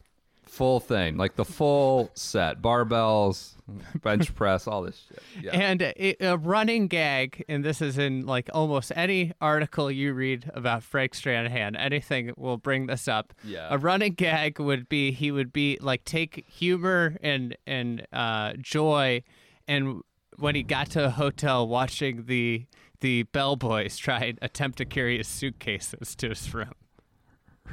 [0.50, 3.54] Full thing, like the full set, barbells,
[4.02, 5.24] bench press, all this shit.
[5.44, 5.52] Yeah.
[5.52, 10.50] And a, a running gag, and this is in like almost any article you read
[10.54, 13.34] about Frank Stranahan, anything will bring this up.
[13.44, 13.68] Yeah.
[13.70, 19.24] A running gag would be he would be like take humor and and uh, joy,
[19.68, 20.02] and
[20.38, 22.66] when he got to a hotel, watching the
[23.02, 26.74] the bellboys try and attempt to carry his suitcases to his room.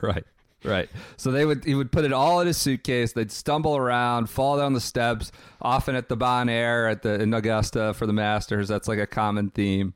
[0.01, 0.25] Right.
[0.65, 0.89] Right.
[1.17, 3.13] So they would he would put it all in his suitcase.
[3.13, 7.33] They'd stumble around, fall down the steps, often at the Bon Air at the in
[7.35, 8.69] Augusta for the Masters.
[8.69, 9.95] That's like a common theme.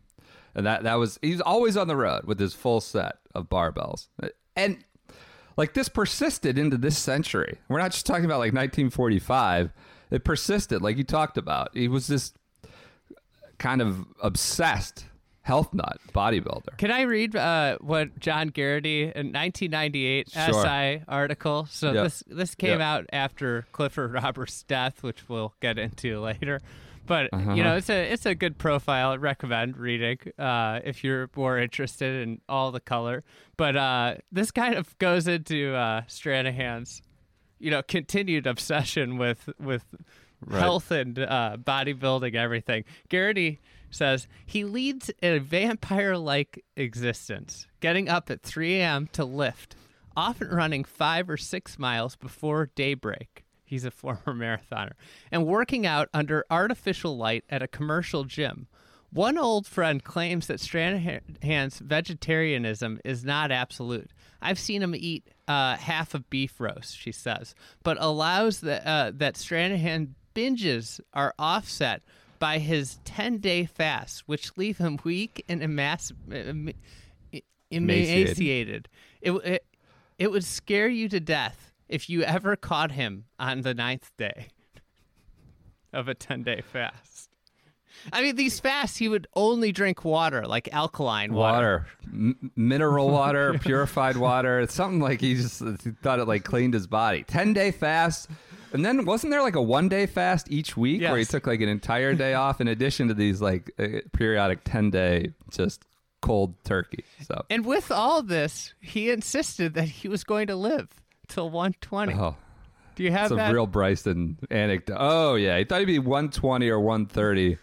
[0.54, 4.08] And that that was he's always on the road with his full set of barbells.
[4.54, 4.84] And
[5.56, 7.58] like this persisted into this century.
[7.68, 9.72] We're not just talking about like 1945.
[10.10, 11.70] It persisted like you talked about.
[11.74, 12.36] He was just
[13.58, 15.04] kind of obsessed
[15.42, 16.76] health nut bodybuilder.
[16.78, 20.52] Can I read uh, what John Garrity in 1998 Sure.
[20.64, 21.66] SI article?
[21.70, 22.04] So Yep.
[22.04, 22.80] this this came Yep.
[22.80, 26.60] out after Clifford Roberts' death, which we'll get into later.
[27.06, 27.54] But Uh-huh.
[27.54, 29.10] you know, it's a it's a good profile.
[29.12, 33.24] I recommend reading uh, if you're more interested in all the color.
[33.56, 37.02] But uh, this kind of goes into uh, Stranahan's,
[37.58, 39.84] you know, continued obsession with with
[40.50, 42.84] health and uh, bodybuilding, everything.
[43.08, 49.08] Garrity says he leads a vampire like existence, getting up at 3 a.m.
[49.12, 49.76] to lift,
[50.16, 53.44] often running five or six miles before daybreak.
[53.64, 54.92] He's a former marathoner,
[55.30, 58.68] and working out under artificial light at a commercial gym.
[59.12, 64.10] One old friend claims that Stranahan's vegetarianism is not absolute.
[64.40, 69.10] I've seen him eat uh, half a beef roast, she says, but allows that uh,
[69.16, 72.02] that Stranahan binges are offset
[72.40, 76.70] by his 10 day fast, which leave him weak and emas- em-
[77.70, 78.88] emaciated.
[79.20, 79.64] It, it,
[80.18, 84.48] it would scare you to death if you ever caught him on the ninth day
[85.92, 87.28] of a 10 day fast.
[88.12, 91.84] I mean, these fasts, he would only drink water, like alkaline water.
[91.84, 94.60] water, M- mineral water, purified water.
[94.60, 95.58] It's something like he just
[96.02, 97.24] thought it like cleaned his body.
[97.24, 98.30] Ten day fast,
[98.72, 101.60] and then wasn't there like a one day fast each week where he took like
[101.60, 105.84] an entire day off in addition to these like uh, periodic ten day just
[106.22, 107.04] cold turkey.
[107.26, 110.88] So And with all this, he insisted that he was going to live
[111.28, 112.12] till 120.
[112.14, 112.36] oh,
[112.96, 114.96] Do you have it's a real Bryson anecdote.
[114.98, 117.56] Oh yeah, he thought he'd be one twenty or one thirty.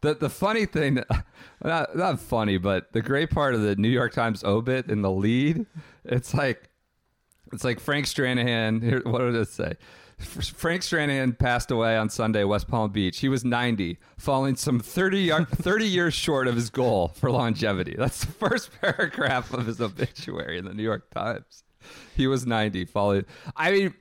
[0.00, 1.02] The, the funny thing,
[1.64, 5.10] not, not funny, but the great part of the New York Times obit in the
[5.10, 5.64] lead,
[6.04, 6.68] it's like
[7.52, 8.82] It's like Frank Stranahan.
[8.82, 9.74] Here, what did it say?
[10.18, 13.18] Frank Stranahan passed away on Sunday, West Palm Beach.
[13.18, 17.94] He was 90, falling some 30, yar- 30 years short of his goal for longevity.
[17.96, 21.64] That's the first paragraph of his obituary in the New York Times.
[22.16, 23.24] He was 90, falling.
[23.56, 23.94] I mean,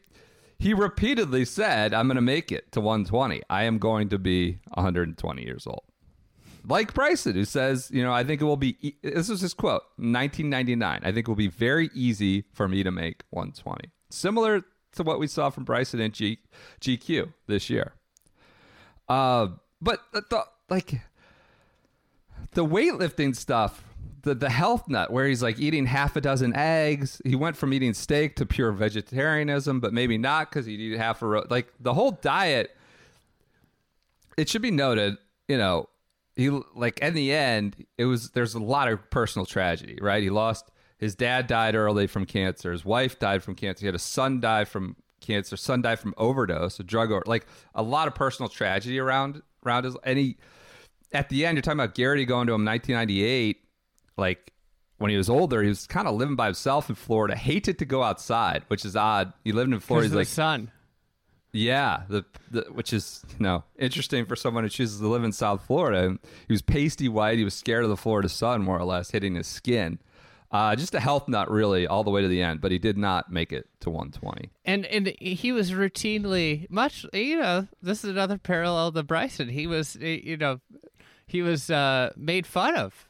[0.60, 3.41] he repeatedly said, I'm going to make it to 120.
[3.49, 5.84] I am going to be 120 years old
[6.67, 8.78] like Bryson, who says, you know, I think it will be.
[8.82, 11.02] E- this was his quote, 1999.
[11.04, 13.89] I think it will be very easy for me to make 120.
[14.10, 16.39] Similar to what we saw from Bryson and G,
[16.82, 17.93] GQ this year.
[19.08, 19.47] Uh,
[19.82, 21.01] but the, like
[22.53, 23.84] the weightlifting stuff,
[24.21, 27.21] the the health nut where he's like eating half a dozen eggs.
[27.25, 31.21] He went from eating steak to pure vegetarianism, but maybe not because he'd eat half
[31.21, 32.75] a ro- like the whole diet.
[34.38, 35.89] It should be noted, you know,
[36.36, 40.23] he like in the end, it was there's a lot of personal tragedy, right?
[40.23, 40.71] He lost
[41.04, 42.72] his dad died early from cancer.
[42.72, 43.82] His wife died from cancer.
[43.82, 45.58] He had a son die from cancer.
[45.58, 49.84] Son died from overdose, a drug or like a lot of personal tragedy around around
[49.84, 49.98] his.
[50.04, 50.38] And he,
[51.12, 53.58] at the end, you're talking about Garrity going to him 1998,
[54.18, 54.54] like
[54.98, 57.36] when he was older, he was kind of living by himself in Florida.
[57.36, 59.34] Hated to go outside, which is odd.
[59.44, 60.08] He lived in Florida.
[60.08, 60.72] He's like, sun.
[61.52, 65.34] yeah, the, the which is you know interesting for someone who chooses to live in
[65.34, 66.18] South Florida.
[66.48, 67.38] He was pasty white.
[67.38, 70.00] He was scared of the Florida sun, more or less, hitting his skin.
[70.54, 72.62] Uh, just a health nut, really, all the way to the end.
[72.62, 74.52] But he did not make it to 120.
[74.66, 77.06] And and he was routinely much.
[77.12, 79.50] You know, this is another parallel to Bryson.
[79.50, 80.60] He was, you know,
[81.26, 83.10] he was uh, made fun of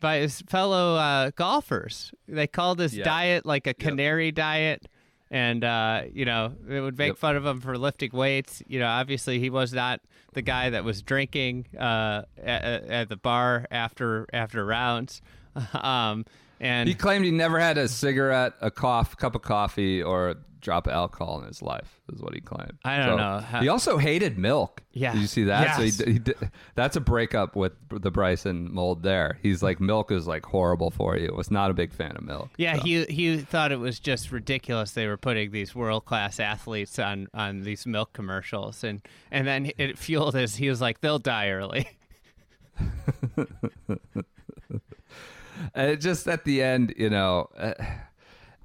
[0.00, 2.12] by his fellow uh, golfers.
[2.26, 3.04] They called his Yeah.
[3.04, 4.88] diet like a canary diet.
[5.30, 7.16] And uh, you know, it would make Yep.
[7.18, 8.62] fun of him for lifting weights.
[8.66, 10.00] You know, obviously he was not
[10.34, 15.22] the guy that was drinking uh, at, at the bar after after rounds.
[15.74, 16.24] um,
[16.62, 20.36] and He claimed he never had a cigarette, a cough, cup of coffee, or a
[20.60, 22.00] drop of alcohol in his life.
[22.12, 22.78] Is what he claimed.
[22.84, 24.80] I don't So- know how- He also hated milk.
[24.92, 25.12] Yeah.
[25.12, 25.76] did you see that?
[25.78, 25.96] Yes.
[25.96, 26.20] So he, he
[26.76, 29.02] that's a breakup with the Bryson mold.
[29.02, 31.32] There, he's like, milk is like horrible for you.
[31.34, 32.50] Was not a big fan of milk.
[32.58, 32.82] Yeah, So.
[32.84, 34.92] he he thought it was just ridiculous.
[34.92, 39.00] They were putting these world class athletes on on these milk commercials, and
[39.32, 40.54] and then it fueled his.
[40.56, 41.88] He was like, they'll die early.
[45.74, 47.74] And just at the end, you know, uh,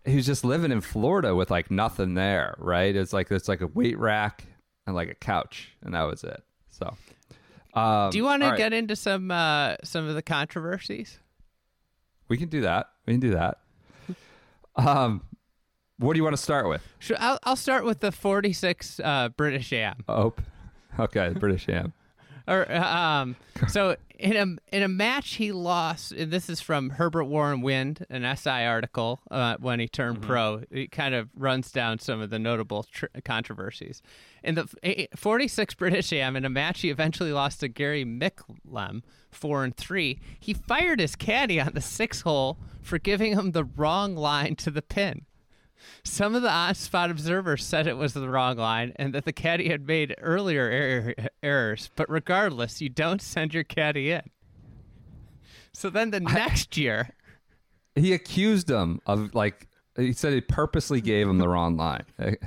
[0.05, 2.95] he was just living in Florida with like nothing there, right?
[2.95, 4.45] It's like it's like a weight rack
[4.85, 6.43] and like a couch, and that was it.
[6.69, 6.95] So,
[7.73, 11.19] um, Do you want to right, get into some uh, some of the controversies?
[12.29, 12.89] We can do that.
[13.05, 13.59] We can do that.
[14.75, 15.23] Um,
[15.97, 16.83] what do you want to start with?
[16.99, 20.03] Sure, I'll I'll start with the forty six uh, British Am.
[20.07, 20.33] Oh,
[20.99, 21.93] okay, British Am.
[22.47, 23.35] Or um,
[23.67, 26.11] so in a in a match he lost.
[26.11, 30.63] and This is from Herbert Warren Wind, an SI article uh, when he turned pro.
[30.71, 34.01] It kind of runs down some of the notable tr- controversies.
[34.43, 39.01] In the eh, 46 British Am, in a match he eventually lost to Gary Micklem,
[39.31, 40.19] four and three.
[40.39, 44.71] He fired his caddy on the sixth hole for giving him the wrong line to
[44.71, 45.25] the pin.
[46.03, 49.69] Some of the on-spot observers said it was the wrong line and that the caddy
[49.69, 51.13] had made earlier error,
[51.43, 51.89] errors.
[51.95, 54.23] But regardless, you don't send your caddy in.
[55.73, 57.09] So then the next year,
[57.95, 62.05] He accused him of like he said he purposely gave him the wrong line.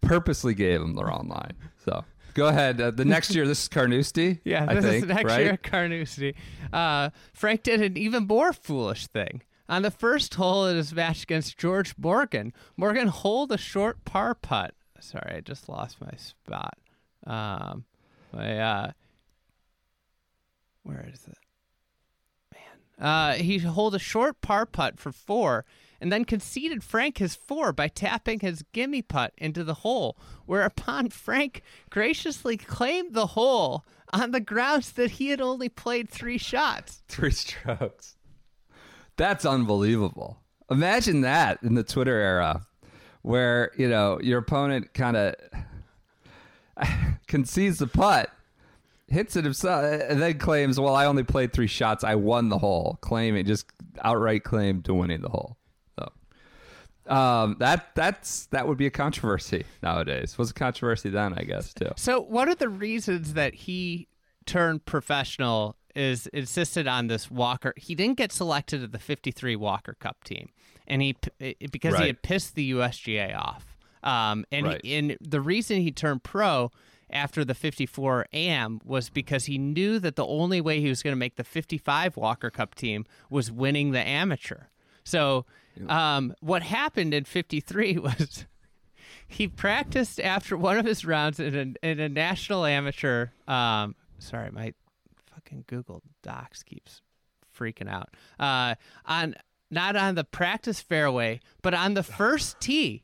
[0.00, 1.54] purposely gave him the wrong line.
[1.84, 2.80] So go ahead.
[2.80, 4.40] Uh, the next year, this is Carnoustie.
[4.44, 5.40] yeah, I this think, is next right?
[5.40, 6.34] year, Carnoustie.
[6.72, 9.42] Uh, Frank did an even more foolish thing.
[9.68, 14.34] On the first hole in his match against George Morgan, Morgan holed a short par
[14.34, 14.74] putt.
[15.00, 16.78] Sorry, I just lost my spot.
[17.26, 17.84] Um,
[18.32, 18.90] my, uh,
[20.82, 21.38] where is it?
[22.54, 25.64] Man, uh, he holed a short par putt for four
[26.00, 31.08] and then conceded Frank his four by tapping his gimme putt into the hole, whereupon
[31.10, 37.02] Frank graciously claimed the hole on the grounds that he had only played three shots.
[37.08, 38.16] Three strokes.
[39.18, 40.38] That's unbelievable.
[40.70, 42.66] Imagine that in the Twitter era
[43.22, 45.34] where, you know, your opponent kind of
[47.26, 48.30] concedes the putt,
[49.08, 52.04] hits it himself, and then claims, well, I only played three shots.
[52.04, 53.66] I won the hole, claiming, just
[54.02, 55.58] outright claim to winning the hole.
[57.08, 60.36] Um, that that's that would be a controversy nowadays.
[60.36, 61.90] Was a controversy then, I guess, too.
[61.96, 64.08] So, one of the reasons that he
[64.44, 67.74] turned professional is insisted on this Walker.
[67.76, 70.48] He didn't get selected to the 53 Walker Cup team,
[70.86, 71.16] and he
[71.70, 73.76] because he had pissed the USGA off.
[74.02, 74.80] Um, and Right.
[74.84, 76.70] he, and the reason he turned pro
[77.10, 81.12] after the 54 AM was because he knew that the only way he was going
[81.12, 84.64] to make the 55 Walker Cup team was winning the amateur.
[85.04, 85.46] So,
[85.88, 88.46] um, what happened in 53 was
[89.26, 93.28] he practiced after one of his rounds in a, in a national amateur.
[93.46, 94.74] Um, sorry, my
[95.48, 97.02] fucking Google Docs keeps
[97.56, 98.10] freaking out.
[98.38, 99.34] Uh, on
[99.70, 103.02] not on the practice fairway, but on the first tee,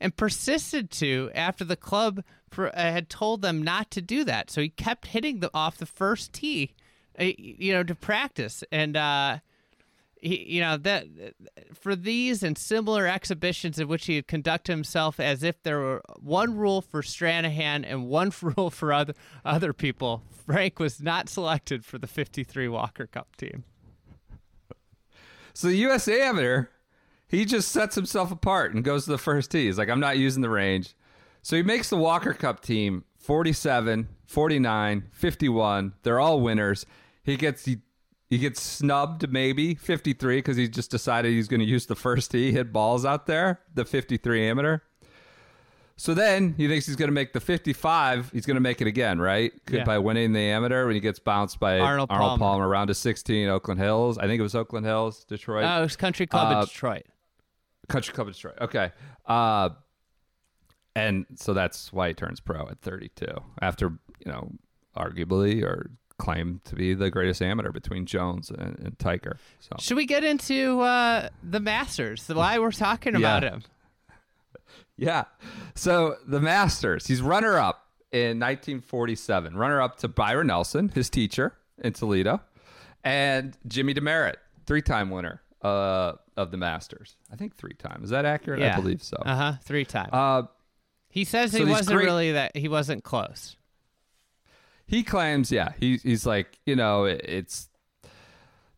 [0.00, 4.50] and persisted to after the club pr- uh, had told them not to do that.
[4.50, 6.74] So he kept hitting the off the first tee,
[7.18, 8.96] uh, you know, to practice and.
[8.96, 9.38] Uh,
[10.26, 11.06] he, you know that
[11.74, 16.02] for these and similar exhibitions in which he would conduct himself as if there were
[16.18, 21.84] one rule for Stranahan and one rule for other other people, Frank was not selected
[21.84, 23.64] for the 53 Walker Cup team.
[25.54, 26.66] So the USA amateur,
[27.28, 29.66] he just sets himself apart and goes to the first tee.
[29.66, 30.94] He's like, I'm not using the range.
[31.40, 35.94] So he makes the Walker Cup team 47, 49, 51.
[36.02, 36.84] They're all winners.
[37.22, 37.78] He gets he,
[38.36, 42.30] he gets snubbed maybe 53 because he just decided he's going to use the first
[42.30, 44.78] tee, hit balls out there, the 53 amateur.
[45.98, 48.30] So then he thinks he's going to make the 55.
[48.30, 49.50] He's going to make it again, right?
[49.70, 49.84] Yeah.
[49.84, 52.38] By winning the amateur when he gets bounced by Arnold Palmer.
[52.38, 54.18] Palmer around to 16, Oakland Hills.
[54.18, 55.64] I think it was Oakland Hills, Detroit.
[55.64, 57.04] Oh, it was Country Club Uh, in Detroit.
[57.88, 58.56] Country Club of Detroit.
[58.60, 58.92] Okay.
[59.24, 59.70] Uh,
[60.94, 63.26] and so that's why he turns pro at 32
[63.62, 63.92] after,
[64.24, 64.50] you know,
[64.96, 69.36] arguably or claimed to be the greatest amateur between Jones and, and Tiger.
[69.60, 72.26] So Should we get into uh, the Masters?
[72.28, 73.18] Why we're talking Yeah.
[73.18, 73.62] about him?
[74.98, 75.24] Yeah.
[75.74, 81.52] So the Masters, he's runner up in 1947, runner up to Byron Nelson, his teacher
[81.82, 82.40] in Toledo,
[83.04, 87.16] and Jimmy Demaret, three time winner uh, of the Masters.
[87.30, 88.02] I think three time.
[88.04, 88.60] Is that accurate?
[88.60, 88.76] Yeah.
[88.76, 89.18] I believe so.
[89.18, 89.52] Uh huh.
[89.64, 90.10] Three times.
[90.12, 90.42] Uh,
[91.10, 92.56] he says so he wasn't great- really that.
[92.56, 93.56] He wasn't close.
[94.86, 97.68] He claims, yeah, he, he's like, you know, it- it's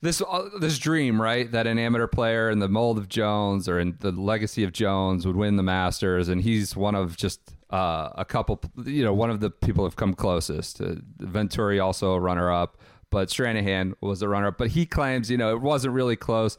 [0.00, 1.50] this uh, this dream, right?
[1.50, 5.26] That an amateur player in the mold of Jones or in the legacy of Jones
[5.26, 7.40] would win the Masters, and he's one of just
[7.70, 10.80] uh, a couple, you know, one of the people who've come closest.
[10.80, 12.78] Uh, Venturi also a runner up,
[13.10, 14.56] but Stranahan was a runner up.
[14.58, 16.56] But he claims, you know, it wasn't really close.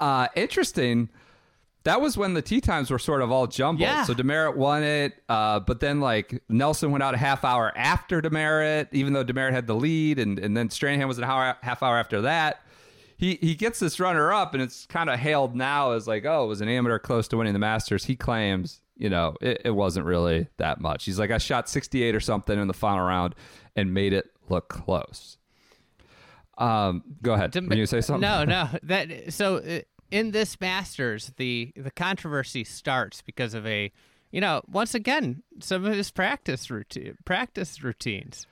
[0.00, 1.10] Uh, interesting.
[1.84, 3.80] That was when the tee times were sort of all jumbled.
[3.80, 4.04] Yeah.
[4.04, 8.20] So Demaret won it, uh, but then like Nelson went out a half hour after
[8.20, 11.82] Demaret, even though Demaret had the lead, and, and then Stranahan was an hour half
[11.82, 12.60] hour after that.
[13.16, 16.44] He he gets this runner up, and it's kind of hailed now as like, oh,
[16.44, 18.04] it was an amateur close to winning the Masters.
[18.04, 21.04] He claims, you know, it, it wasn't really that much.
[21.04, 23.34] He's like, I shot 68 or something in the final round
[23.74, 25.38] and made it look close.
[26.60, 27.52] Um, go ahead.
[27.52, 28.20] Dem- you say something?
[28.20, 28.68] No, no.
[28.82, 29.80] That so uh,
[30.10, 33.92] in this Masters, the the controversy starts because of a,
[34.30, 38.46] you know, once again, some of his practice routine, practice routines.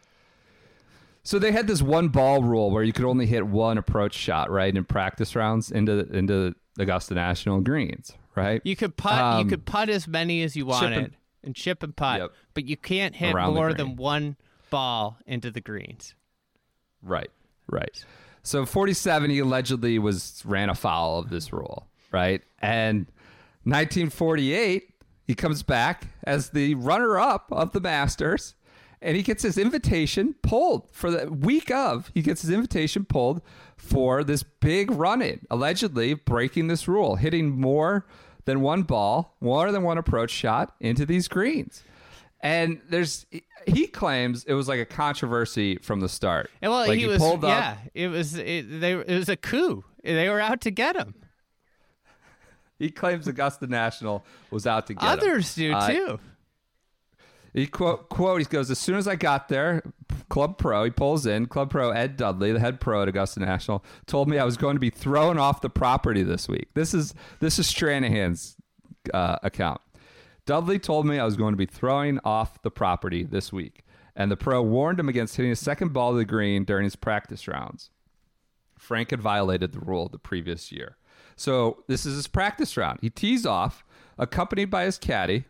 [1.23, 4.51] So they had this one ball rule where you could only hit one approach shot,
[4.51, 8.63] right, in practice rounds into into Augusta National greens, right?
[8.65, 9.21] You could putt.
[9.21, 12.31] Um, you could putt as many as you wanted and- and, chip and putt, Yep.
[12.55, 14.37] but you can't hit more than one
[14.71, 16.15] ball into the greens.
[17.01, 17.31] Right,
[17.69, 18.05] right.
[18.43, 22.43] So 47, he allegedly was ran afoul of this rule, right?
[22.61, 23.07] And
[23.65, 24.95] 1948,
[25.27, 28.55] he comes back as the runner-up of the Masters,
[29.03, 32.11] and he gets his invitation pulled for the week of.
[32.15, 33.43] He gets his invitation pulled
[33.77, 38.07] for this big run-in, allegedly breaking this rule, hitting more
[38.47, 41.85] than one ball, more than one approach shot into these greens.
[42.41, 43.27] And there's
[43.67, 46.51] he claims it was like a controversy from the start.
[46.63, 47.19] And well, like he was.
[47.19, 47.51] pulled up.
[47.51, 48.37] yeah, it was.
[48.37, 48.93] It, they.
[48.93, 49.85] It was a coup.
[50.05, 51.15] They were out to get him.
[52.79, 55.09] He claims Augusta National was out to get him.
[55.09, 56.21] Others do Uh, too.
[57.55, 59.83] He quote quote he goes as soon as I got there,
[60.29, 63.85] Club Pro he pulls in Club Pro Ed Dudley, the head pro at Augusta National,
[64.07, 66.69] told me I was going to be thrown off the property this week.
[66.75, 68.57] This is this is Stranahan's
[69.13, 69.81] uh, account.
[70.49, 73.85] Dudley told me I was going to be throwing off the property this week,
[74.17, 76.97] and the pro warned him against hitting a second ball to the green during his
[76.97, 77.91] practice rounds.
[78.79, 80.97] Frank had violated the rule the previous year.
[81.37, 83.01] So this is his practice round.
[83.03, 83.85] He tees off,
[84.17, 85.45] accompanied by his caddy,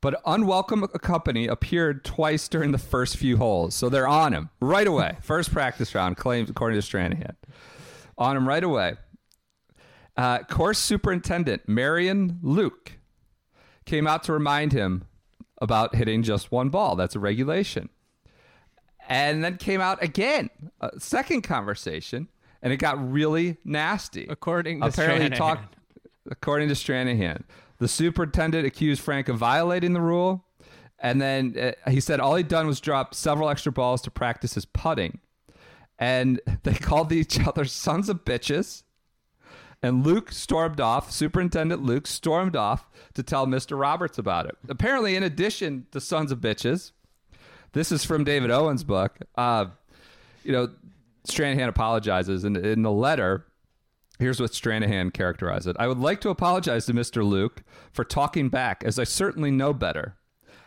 [0.00, 3.74] but unwelcome company appeared twice during the first few holes.
[3.74, 5.18] So they're on him right away.
[5.20, 7.34] First practice round, claims according to Stranahan.
[8.16, 8.94] On him right away.
[10.16, 12.92] Uh, course superintendent Marion Luke
[13.86, 15.04] came out to remind him
[15.58, 16.96] about hitting just one ball.
[16.96, 17.88] That's a regulation.
[19.08, 22.28] And then came out again, a second conversation,
[22.62, 24.26] and it got really nasty.
[24.28, 25.36] According to apparently Stranahan.
[25.36, 25.76] talked
[26.30, 27.42] according to Stranahan.
[27.78, 30.46] The superintendent accused Frank of violating the rule,
[30.98, 31.54] and then
[31.86, 35.18] uh, he said all he'd done was drop several extra balls to practice his putting,
[35.98, 38.84] and they called each other sons of bitches.
[39.84, 41.12] And Luke stormed off.
[41.12, 43.78] Superintendent Luke stormed off to tell Mr.
[43.78, 44.56] Roberts about it.
[44.66, 46.92] Apparently, in addition to sons of bitches,
[47.72, 49.18] this is from David Owen's book.
[49.36, 49.66] Uh,
[50.42, 50.70] you know,
[51.28, 53.44] Stranahan apologizes, and in the letter,
[54.18, 55.76] Here's what Stranahan characterized it.
[55.78, 57.22] I would like to apologize to Mr.
[57.28, 60.16] Luke for talking back, as I certainly know better.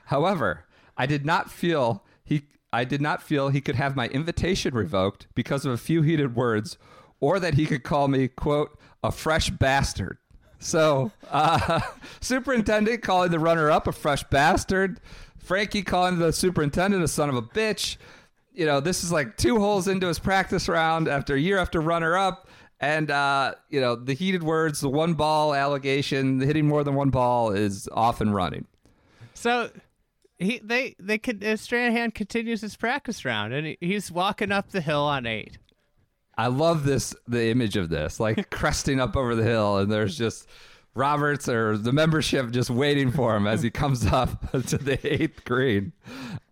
[0.08, 0.66] However,
[0.98, 5.28] I did not feel he I did not feel he could have my invitation revoked
[5.34, 6.78] because of a few heated words
[7.20, 10.18] or that he could call me, quote, a fresh bastard.
[10.60, 11.82] So, uh,
[12.20, 15.00] superintendent calling the runner up a fresh bastard.
[15.38, 17.98] Frankie calling the superintendent a son of a bitch.
[18.54, 22.18] You know, this is like two holes into his practice round after year after runner
[22.18, 22.50] up.
[22.80, 27.10] And, uh, you know, the heated words, the one ball allegation, hitting more than one
[27.10, 28.66] ball is off and running.
[29.34, 29.70] So
[30.40, 34.70] he they they could uh, Stranahan continues his practice round and he, he's walking up
[34.70, 35.58] the hill on eight.
[36.38, 40.18] I love this the image of this, like cresting up over the hill, and there's
[40.18, 40.48] just
[40.94, 45.46] Roberts or the membership just waiting for him as he comes up to the eighth
[45.46, 45.94] green.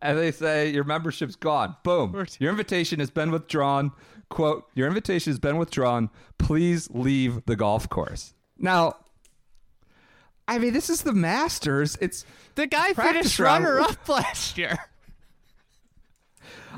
[0.01, 1.75] And they say, Your membership's gone.
[1.83, 2.25] Boom.
[2.39, 3.91] Your invitation has been withdrawn.
[4.29, 6.09] Quote, Your invitation has been withdrawn.
[6.37, 8.33] Please leave the golf course.
[8.57, 8.97] Now,
[10.47, 11.97] I mean, this is the Masters.
[11.99, 12.23] It's
[12.53, 14.77] The guy finished runner up last year.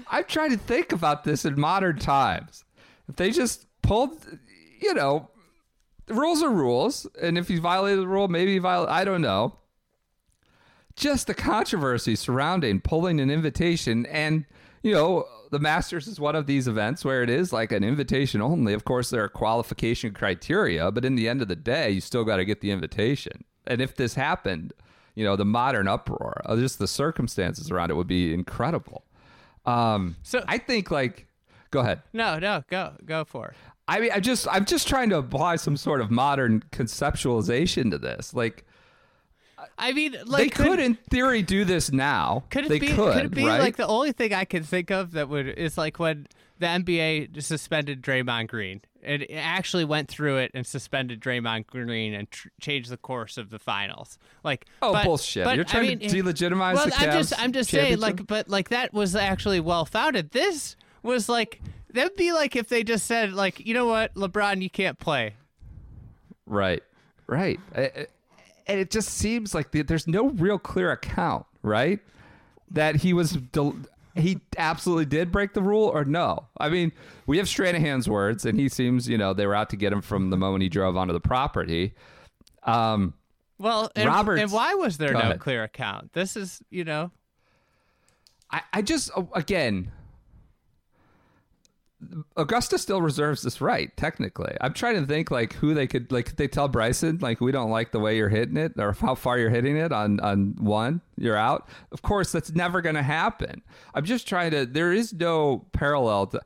[0.10, 2.64] I'm trying to think about this in modern times.
[3.10, 4.18] If they just pulled,
[4.82, 5.30] you know,
[6.08, 8.90] the rules are rules, and if you violated the rule, maybe you violate.
[8.90, 9.58] I don't know.
[10.96, 14.46] Just the controversy surrounding pulling an invitation, and
[14.84, 18.42] you know, the Masters is one of these events where it is like an invitation
[18.42, 18.74] only.
[18.74, 22.24] Of course, there are qualification criteria, but in the end of the day, you still
[22.24, 23.44] got to get the invitation.
[23.66, 24.74] And if this happened,
[25.16, 29.04] you know, the modern uproar, uh, just the circumstances around it would be incredible.
[29.66, 31.27] Um, So- I think like,
[31.72, 32.02] go ahead.
[32.14, 33.56] No, no, go go for it.
[33.88, 37.98] I mean, I just I'm just trying to apply some sort of modern conceptualization to
[37.98, 38.34] this.
[38.34, 38.66] Like
[39.78, 42.44] I mean, like they like could, in theory, do this now.
[42.50, 42.94] Could it they be?
[42.94, 43.60] Could, it be right?
[43.60, 46.28] like the only thing I can think of that would is like when
[46.60, 48.82] the NBA suspended Draymond Green.
[49.04, 53.52] It actually went through it and suspended Draymond Green and tr- changed the course of
[53.52, 54.18] the finals.
[54.44, 55.46] Like, Oh, but- bullshit.
[55.46, 58.26] but, You're I trying to mean, delegitimize well, the I'm just, I'm just saying, like,
[58.28, 60.32] but like that was actually well founded.
[60.32, 61.62] This was like
[61.94, 65.36] that'd be like if they just said, like, you know what, LeBron, you can't play.
[66.46, 66.84] Right,
[67.28, 67.60] right.
[67.76, 68.08] I- I-
[68.68, 72.00] And it just seems like there's no real clear account, right?
[72.72, 73.78] That he was del-
[74.16, 76.48] he absolutely did break the rule or no?
[76.58, 76.92] I mean,
[77.28, 80.02] we have Stranahan's words, and he seems you know they were out to get him
[80.02, 81.94] from the moment he drove onto the property.
[82.64, 83.14] Um,
[83.58, 85.40] Well, and, Roberts- and why was there no ahead.
[85.40, 86.12] clear account?
[86.14, 87.12] This is, you know,
[88.52, 89.92] I, I just oh, again
[92.36, 94.56] Augusta still reserves this right technically.
[94.62, 97.72] I'm trying to think like who they could like they tell Bryson like we don't
[97.72, 101.02] like the way you're hitting it or how far you're hitting it on on one
[101.18, 101.68] you're out.
[101.92, 103.64] Of course that's never going to happen.
[103.96, 106.42] I'm just trying to there is no parallel to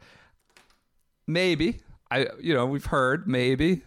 [1.27, 3.81] maybe I you know we've heard maybe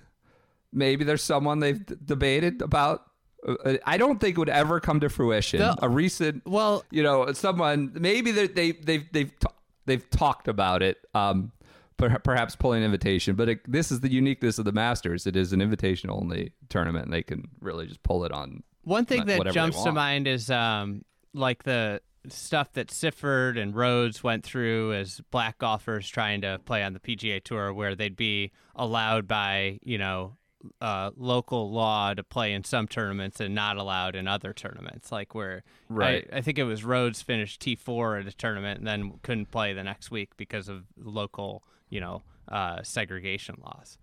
[0.73, 3.05] maybe there's someone they've d- debated about
[3.47, 5.61] uh, I don't think it would ever come to fruition.
[5.61, 9.53] The- a recent well, you know, someone maybe they they they've they've ta-
[9.87, 10.99] they've talked about it.
[11.15, 11.53] Um,
[11.97, 15.27] per- perhaps pulling an invitation, but it, this is the uniqueness of the Masters.
[15.27, 18.63] It is an invitation only tournament, and they can really just pull it on.
[18.83, 24.23] One thing that jumps to mind is um, like the stuff that Sifford and Rhodes
[24.23, 28.53] went through as black golfers trying to play on the PGA Tour, where they'd be
[28.75, 30.37] allowed by you know
[30.81, 35.13] uh, local law to play in some tournaments and not allowed in other tournaments.
[35.13, 36.29] Like where Right.
[36.33, 39.51] I, I think it was Rhodes finished T four at a tournament and then couldn't
[39.51, 43.99] play the next week because of local you know uh, segregation laws.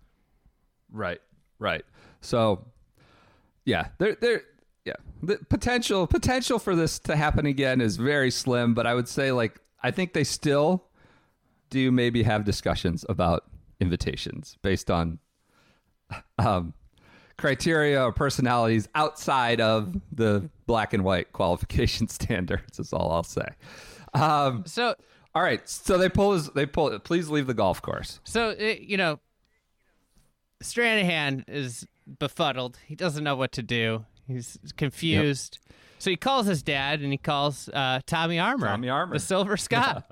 [0.90, 1.20] Right,
[1.58, 1.84] right.
[2.20, 2.66] So,
[3.64, 4.42] yeah, there, there,
[4.84, 4.94] yeah.
[5.22, 9.32] The potential potential for this to happen again is very slim, but I would say
[9.32, 10.84] like I think they still
[11.70, 13.44] do maybe have discussions about
[13.80, 15.18] invitations based on
[16.38, 16.74] um,
[17.38, 22.78] criteria or personalities outside of the black and white qualification standards.
[22.78, 23.46] Is all I'll say.
[24.14, 24.94] Um, So
[25.34, 26.98] all right, so they pull his, they pull.
[27.00, 28.20] Please leave the golf course.
[28.24, 29.18] So it, you know,
[30.62, 31.86] Stranahan is
[32.18, 32.78] befuddled.
[32.86, 34.04] He doesn't know what to do.
[34.26, 35.58] He's confused.
[35.98, 39.14] So he calls his dad and he calls uh, Tommy Armour, Tommy Armour.
[39.14, 40.04] the Silver Scot.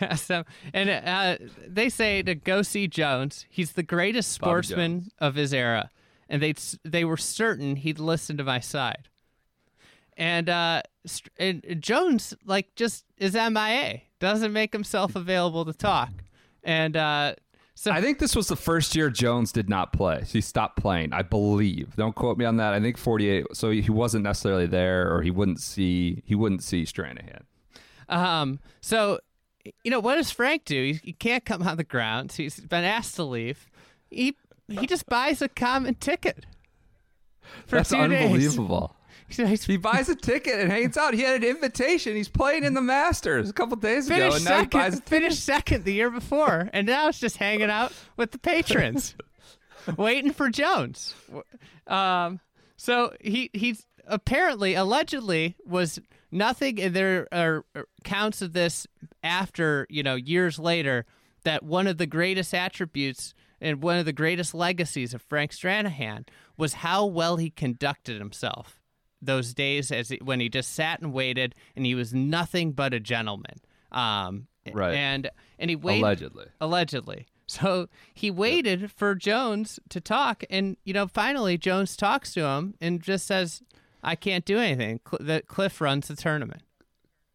[0.16, 1.36] so, and uh,
[1.66, 3.46] they say to go see Jones.
[3.48, 5.90] He's the greatest sportsman of his era,
[6.28, 9.08] and they they were certain he'd listen to my side.
[10.16, 10.82] And uh,
[11.38, 16.10] and Jones like just is MIA, doesn't make himself available to talk,
[16.62, 17.34] and uh,
[17.78, 20.24] so I think this was the first year Jones did not play.
[20.26, 21.94] He stopped playing, I believe.
[21.94, 22.72] Don't quote me on that.
[22.72, 23.48] I think 48.
[23.52, 27.42] So he wasn't necessarily there, or he wouldn't see he wouldn't see Stranahan.
[28.08, 28.60] Um.
[28.80, 29.18] So,
[29.84, 30.82] you know, what does Frank do?
[30.82, 32.36] He, he can't come on the grounds.
[32.36, 33.66] He's been asked to leave.
[34.10, 34.36] He
[34.68, 36.44] he just buys a common ticket.
[37.66, 38.24] For That's two days.
[38.24, 38.96] unbelievable.
[39.28, 41.14] He's He buys a ticket and hangs out.
[41.14, 42.14] He had an invitation.
[42.14, 44.98] He's playing in the Masters a couple days ago, finished and now he second, buys
[44.98, 49.16] a finished second the year before, and now it's just hanging out with the patrons,
[49.96, 51.14] waiting for Jones.
[51.88, 52.38] Um,
[52.76, 55.98] so he he's apparently allegedly was
[56.30, 56.80] nothing.
[56.80, 57.64] And there are
[58.04, 58.86] counts of this
[59.22, 61.06] after you know years later
[61.44, 66.26] that one of the greatest attributes and one of the greatest legacies of Frank Stranahan
[66.56, 68.80] was how well he conducted himself
[69.22, 72.92] those days as he, when he just sat and waited and he was nothing but
[72.92, 73.56] a gentleman.
[73.92, 74.94] Um, Right.
[74.94, 76.46] And and he waited allegedly.
[76.60, 77.26] allegedly.
[77.46, 82.74] So he waited for Jones to talk, and you know, finally Jones talks to him
[82.80, 83.62] and just says,
[84.06, 86.62] "I can't do anything." Cl- that Cliff runs the tournament.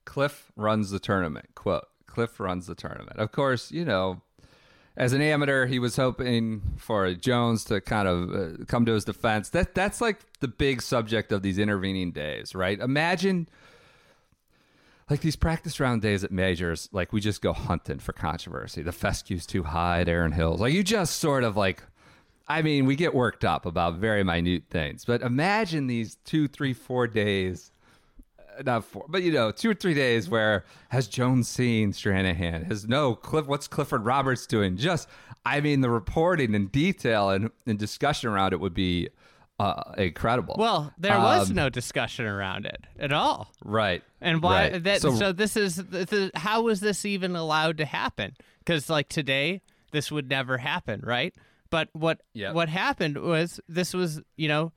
[0.05, 1.49] Cliff runs the tournament.
[1.53, 3.19] Quote: Cliff runs the tournament.
[3.19, 4.22] Of course, you know,
[4.97, 9.05] as an amateur, he was hoping for Jones to kind of uh, come to his
[9.05, 9.49] defense.
[9.49, 12.80] That that's like the big subject of these intervening days, right?
[12.80, 13.47] Imagine
[15.09, 18.82] like these practice round days at majors, like we just go hunting for controversy.
[18.82, 20.59] The fescue's too high at Erin Hills.
[20.59, 21.84] Like you just sort of like
[22.48, 26.74] I mean, we get worked up about very minute things, but imagine these two, three,
[26.74, 27.72] four days
[28.60, 32.68] uh, not four, but you know, two or three days where has Jones seen Stranahan?
[32.68, 33.48] Has no Cliff?
[33.48, 34.76] What's Clifford Roberts doing?
[34.76, 35.08] Just,
[35.46, 39.08] I mean, the reporting and detail and, and discussion around it would be
[39.60, 40.56] uh, incredible.
[40.58, 43.52] Well, there was Um, no discussion around it at all.
[43.64, 44.84] right, And why right.
[44.84, 48.36] that so, so, this is this is- how was this even allowed to happen?
[48.66, 49.62] Cuz like today
[49.92, 51.34] this would never happen, right?
[51.72, 52.53] But what Yep.
[52.53, 54.72] what happened was this was, you know,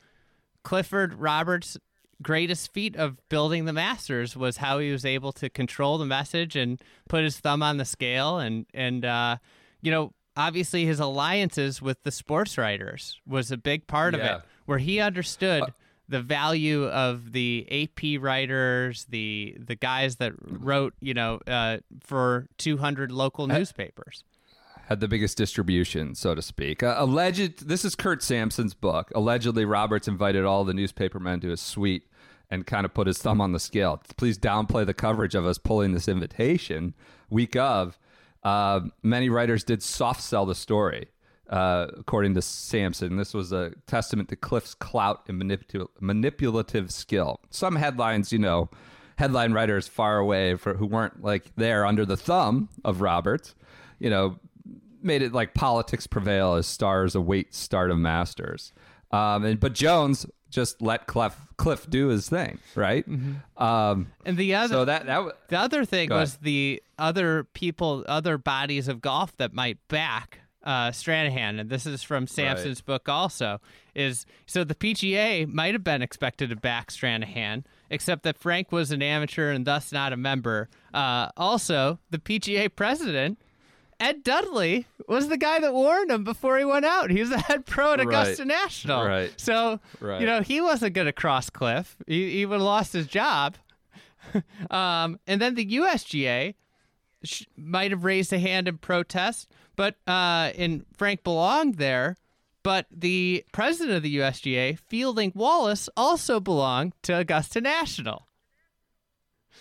[0.62, 1.76] Clifford Roberts
[2.22, 6.56] greatest feat of building the Masters was how he was able to control the message
[6.56, 9.36] and put his thumb on the scale and and uh,
[9.82, 14.42] you know obviously his alliances with the sports writers was a big part of it
[14.66, 15.64] where he understood
[16.08, 22.46] the value of the AP writers the the guys that wrote you know uh, for
[22.58, 24.24] 200 local newspapers
[24.86, 26.82] had the biggest distribution, so to speak.
[26.82, 27.68] Uh, alleged.
[27.68, 29.10] This is Curt Sampson's book.
[29.14, 32.04] Allegedly, Roberts invited all the newspapermen to his suite
[32.50, 34.02] and kind of put his thumb on the scale.
[34.16, 36.94] Please downplay the coverage of us pulling this invitation
[37.30, 37.98] week of.
[38.42, 41.08] Uh, many writers did soft sell the story,
[41.48, 43.16] uh, according to Sampson.
[43.16, 47.40] This was a testament to Cliff's clout and manipu- manipulative skill.
[47.48, 48.68] Some headlines, you know,
[49.16, 53.54] headline writers far away for who weren't like there under the thumb of Roberts,
[53.98, 54.38] you know,
[55.04, 58.72] made it like politics prevail as stars await stardom masters.
[59.10, 63.04] Um, and but Jones just let Cliff Cliff do his thing, right?
[63.56, 66.44] Um, and the other so that that w- The other thing was ahead.
[66.44, 72.02] the other people, other bodies of golf that might back uh, Stranahan, and this is
[72.02, 73.60] from Sampson's book also.
[73.94, 78.90] Is so the PGA might have been expected to back Stranahan, except that Frank was
[78.90, 80.68] an amateur and thus not a member.
[80.92, 83.38] Uh, also, the PGA president.
[84.00, 87.10] Ed Dudley was the guy that warned him before he went out.
[87.10, 88.08] He was the head pro at Right.
[88.08, 89.04] Augusta National.
[89.04, 89.32] Right.
[89.40, 90.20] So, Right.
[90.20, 91.96] you know, he wasn't going to cross Cliff.
[92.06, 93.56] He, he would have lost his job.
[94.70, 96.54] Um, and then the USGA
[97.22, 102.16] sh- might have raised a hand in protest, but uh, and Frank belonged there.
[102.62, 108.26] But the president of the USGA, Fielding Wallace, also belonged to Augusta National.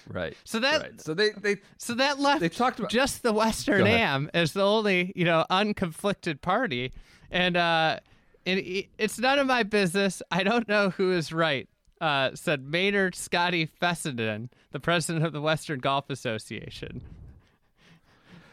[0.07, 0.35] Right.
[0.43, 1.01] So that right.
[1.01, 4.63] so they they so that left They talked about- just the Western Am as the
[4.63, 6.91] only you know unconflicted party,
[7.31, 7.99] and uh,
[8.45, 10.21] and it, it's none of my business.
[10.31, 11.67] I don't know who is right.
[12.01, 17.01] Uh, said Maynard Scotty Fessenden, the president of the Western Golf Association.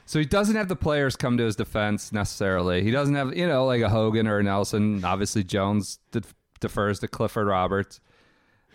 [0.06, 2.82] So he doesn't have the players come to his defense necessarily.
[2.82, 5.04] He doesn't have, you know, like a Hogan or a Nelson.
[5.04, 8.00] Obviously, Jones def- defers to Clifford Roberts.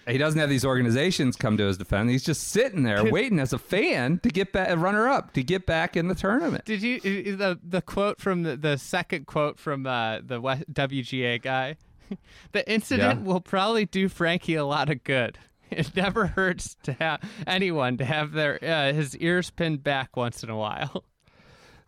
[0.07, 2.11] He doesn't have these organizations come to his defense.
[2.11, 5.43] He's just sitting there waiting as a fan to get back, a runner up, to
[5.43, 6.65] get back in the tournament.
[6.65, 11.77] Did you the the quote from the, the second quote from uh, the WGA guy?
[12.51, 13.25] the incident Yeah.
[13.25, 15.37] will probably do Frankie a lot of good.
[15.71, 20.43] It never hurts to have anyone to have their uh, his ears pinned back once
[20.43, 21.03] in a while.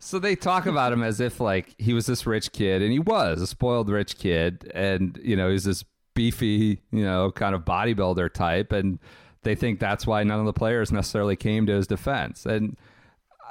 [0.00, 3.00] So they talk about him as if like he was this rich kid, and he
[3.00, 5.84] was a spoiled rich kid, and you know he's this
[6.18, 8.98] beefy, you know, kind of bodybuilder type, and
[9.44, 12.76] they think that's why none of the players necessarily came to his defense, and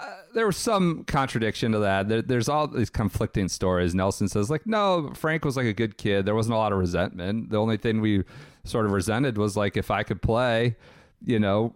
[0.01, 2.09] uh, there was some contradiction to that.
[2.09, 3.95] There, there's all these conflicting stories.
[3.95, 6.25] Nelson says like, no, Frank was like a good kid.
[6.25, 7.51] There wasn't a lot of resentment.
[7.51, 8.25] The only thing we
[8.65, 10.75] sort of resented was like if I could play,
[11.25, 11.73] you know,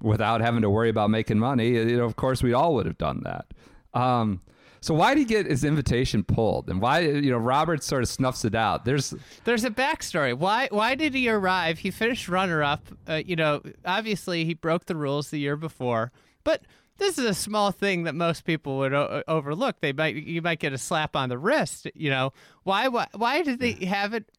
[0.00, 2.98] without having to worry about making money, you know, of course we all would have
[2.98, 3.44] done that.
[3.92, 4.40] Um,
[4.80, 8.08] So why did he get his invitation pulled, and why you know Roberts sort of
[8.08, 8.84] snuffs it out?
[8.84, 9.14] There's
[9.44, 10.34] There's a backstory.
[10.34, 11.78] Why why did he arrive?
[11.78, 12.86] He finished runner up.
[13.08, 16.12] Uh, you know, obviously he broke the rules the year before,
[16.44, 16.62] but
[16.98, 19.80] this is a small thing that most people would o- overlook.
[19.80, 21.86] They might you might get a slap on the wrist.
[21.94, 24.30] You know, why why why did they have it?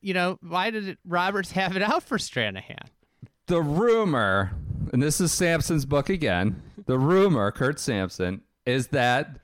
[0.00, 2.88] You know, why did it, Roberts have it out for Stranahan?
[3.48, 4.52] the rumor,
[4.92, 6.62] and this is Sampson's book again.
[6.86, 9.38] The rumor, Curt Sampson, is that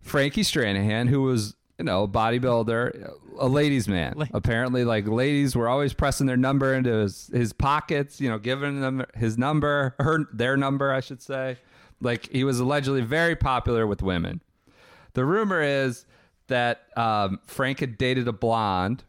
[0.00, 5.54] Frankie Stranahan, who was you know a bodybuilder, a ladies' man, La- apparently like ladies
[5.56, 9.94] were always pressing their number into his his pockets, you know, giving them his number,
[9.98, 11.58] her their number, I should say.
[12.00, 14.42] Like he was allegedly very popular with women.
[15.12, 16.06] The rumor is
[16.46, 19.04] that um, Frank had dated a blonde,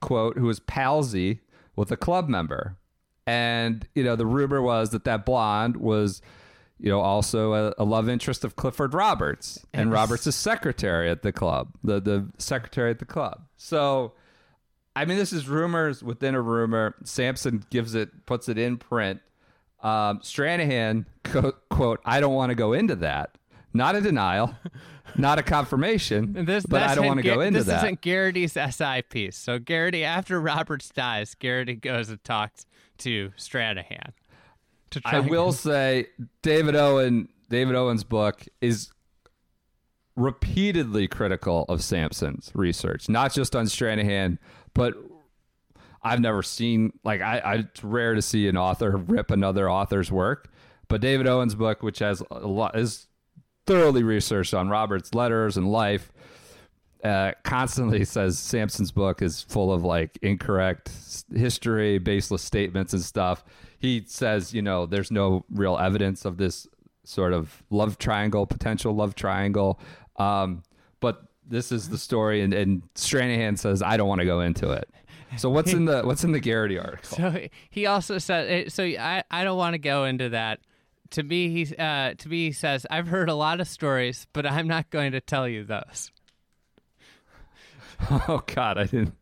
[0.00, 1.40] quote, who was palsy
[1.76, 2.76] with a club member.
[3.26, 6.20] And, you know, the rumor was that that blonde was,
[6.80, 11.32] you know, also a, a love interest of Clifford Roberts and Roberts' secretary at the
[11.32, 13.42] club, the, the secretary at the club.
[13.56, 14.12] So,
[14.96, 16.94] I mean, this is rumors within a rumor.
[17.04, 19.20] Sampson gives it, puts it in print.
[19.82, 23.36] Um, Stranahan, co- quote, I don't want to go into that.
[23.72, 24.54] Not a denial,
[25.16, 27.66] not a confirmation, This, but I don't want to go into that.
[27.66, 29.36] this isn't Garrity's SI piece.
[29.36, 32.66] So Garrity, after Roberts dies, Garrity goes and talks
[32.98, 34.12] to Stranahan.
[34.90, 36.06] To try I and- will say
[36.42, 38.90] David Owen David Owen's book is
[40.16, 44.38] repeatedly critical of Sampson's research, not just on Stranahan,
[44.74, 44.94] but
[46.02, 50.10] I've never seen like I, I it's rare to see an author rip another author's
[50.10, 50.50] work.
[50.88, 53.06] But David Owen's book, which has a lot is
[53.66, 56.10] thoroughly researched on Robert's letters and life,
[57.04, 60.90] uh, constantly says Sampson's book is full of like incorrect
[61.34, 63.44] history, baseless statements and stuff.
[63.80, 66.68] He says, you know, there's no real evidence of this
[67.04, 69.80] sort of love triangle, potential love triangle.
[70.16, 70.62] Um,
[71.00, 74.70] but this is the story, and, and Stranahan says, I don't want to go into
[74.70, 74.88] it.
[75.36, 77.16] So what's in the what's in the Garrity article?
[77.16, 78.72] So he also said.
[78.72, 80.58] So I, I don't want to go into that.
[81.10, 84.44] To me, he uh, to me he says I've heard a lot of stories, but
[84.44, 86.10] I'm not going to tell you those.
[88.10, 89.14] Oh God, I didn't.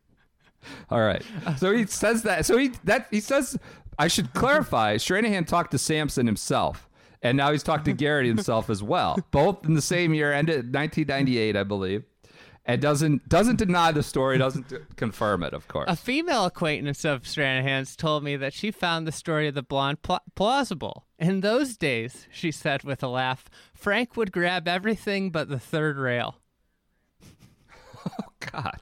[0.89, 1.21] All right.
[1.57, 2.45] So he says that.
[2.45, 3.57] So he that he says
[3.99, 4.95] I should clarify.
[4.95, 6.89] Stranahan talked to Sampson himself,
[7.21, 9.19] and now he's talked to Garrity himself as well.
[9.31, 12.03] Both in the same year, ended 1998, I believe.
[12.65, 15.89] And doesn't doesn't deny the story, doesn't t- confirm it, of course.
[15.89, 20.01] A female acquaintance of Stranahan's told me that she found the story of the blonde
[20.03, 21.05] pl- plausible.
[21.17, 25.97] In those days, she said with a laugh, Frank would grab everything but the third
[25.97, 26.37] rail.
[28.05, 28.77] Oh God,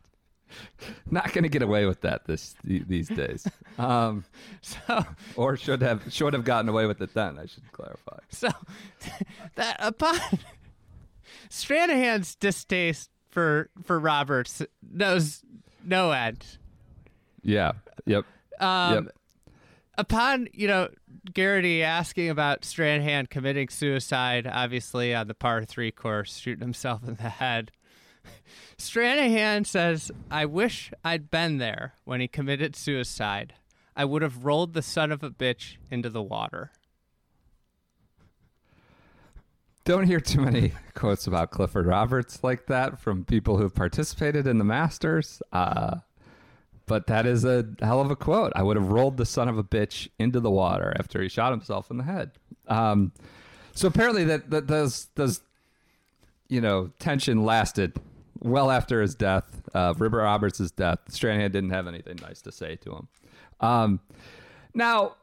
[1.12, 3.47] not going to get away with that this these days.
[3.78, 4.26] Um,
[4.62, 5.05] So,
[5.36, 7.38] or should have should have gotten away with it then.
[7.38, 8.18] I should clarify.
[8.30, 8.49] so
[9.55, 10.18] that upon
[11.49, 15.43] Stranahan's distaste for for Roberts knows
[15.86, 16.43] no end.
[17.43, 17.74] Yeah.
[18.05, 18.26] Yep.
[18.60, 19.16] Um, yep.
[19.99, 20.89] upon you know
[21.34, 27.16] Garrity asking about Stranahan committing suicide, obviously on the par three course, shooting himself in
[27.16, 27.72] the head.
[28.78, 33.53] Stranahan says, "I wish I'd been there when he committed suicide.
[33.95, 36.71] I would have rolled the son of a bitch into the water."
[39.88, 44.57] Don't hear too many quotes about Clifford Roberts like that from people who've participated in
[44.57, 45.41] the Masters.
[45.53, 45.99] Uh,
[46.88, 48.51] but that is a hell of a quote.
[48.53, 51.51] I would have rolled the son of a bitch into the water after he shot
[51.51, 52.32] himself in the head.
[52.67, 53.13] Um,
[53.73, 55.41] so apparently that, that does does
[56.49, 57.93] you know tension lasted
[58.39, 59.61] well after his death.
[59.73, 60.99] Uh, Ribber Roberts' death.
[61.09, 63.07] Stranahan didn't have anything nice to say to him.
[63.59, 63.99] Um,
[64.73, 65.15] now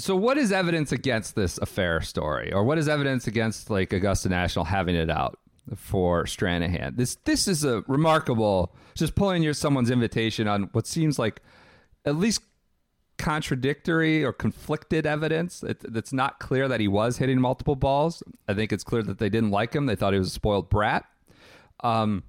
[0.00, 4.28] so what is evidence against this affair story or what is evidence against like augusta
[4.28, 5.38] national having it out
[5.76, 11.18] for stranahan this this is a remarkable just pulling your someone's invitation on what seems
[11.18, 11.40] like
[12.04, 12.42] at least
[13.18, 18.54] contradictory or conflicted evidence it, it's not clear that he was hitting multiple balls i
[18.54, 21.04] think it's clear that they didn't like him they thought he was a spoiled brat
[21.84, 22.22] um,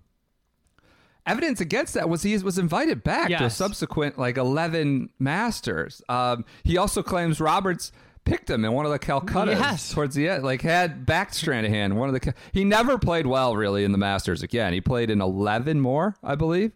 [1.25, 6.01] evidence against that was he was invited back to a subsequent like 11 masters.
[6.09, 7.91] Um, he also claims roberts
[8.23, 9.91] picked him in one of the calcuttas Yes.
[9.93, 13.83] towards the end like had back stranahan one of the he never played well really
[13.83, 14.73] in the masters again.
[14.73, 16.71] He played in 11 more i believe.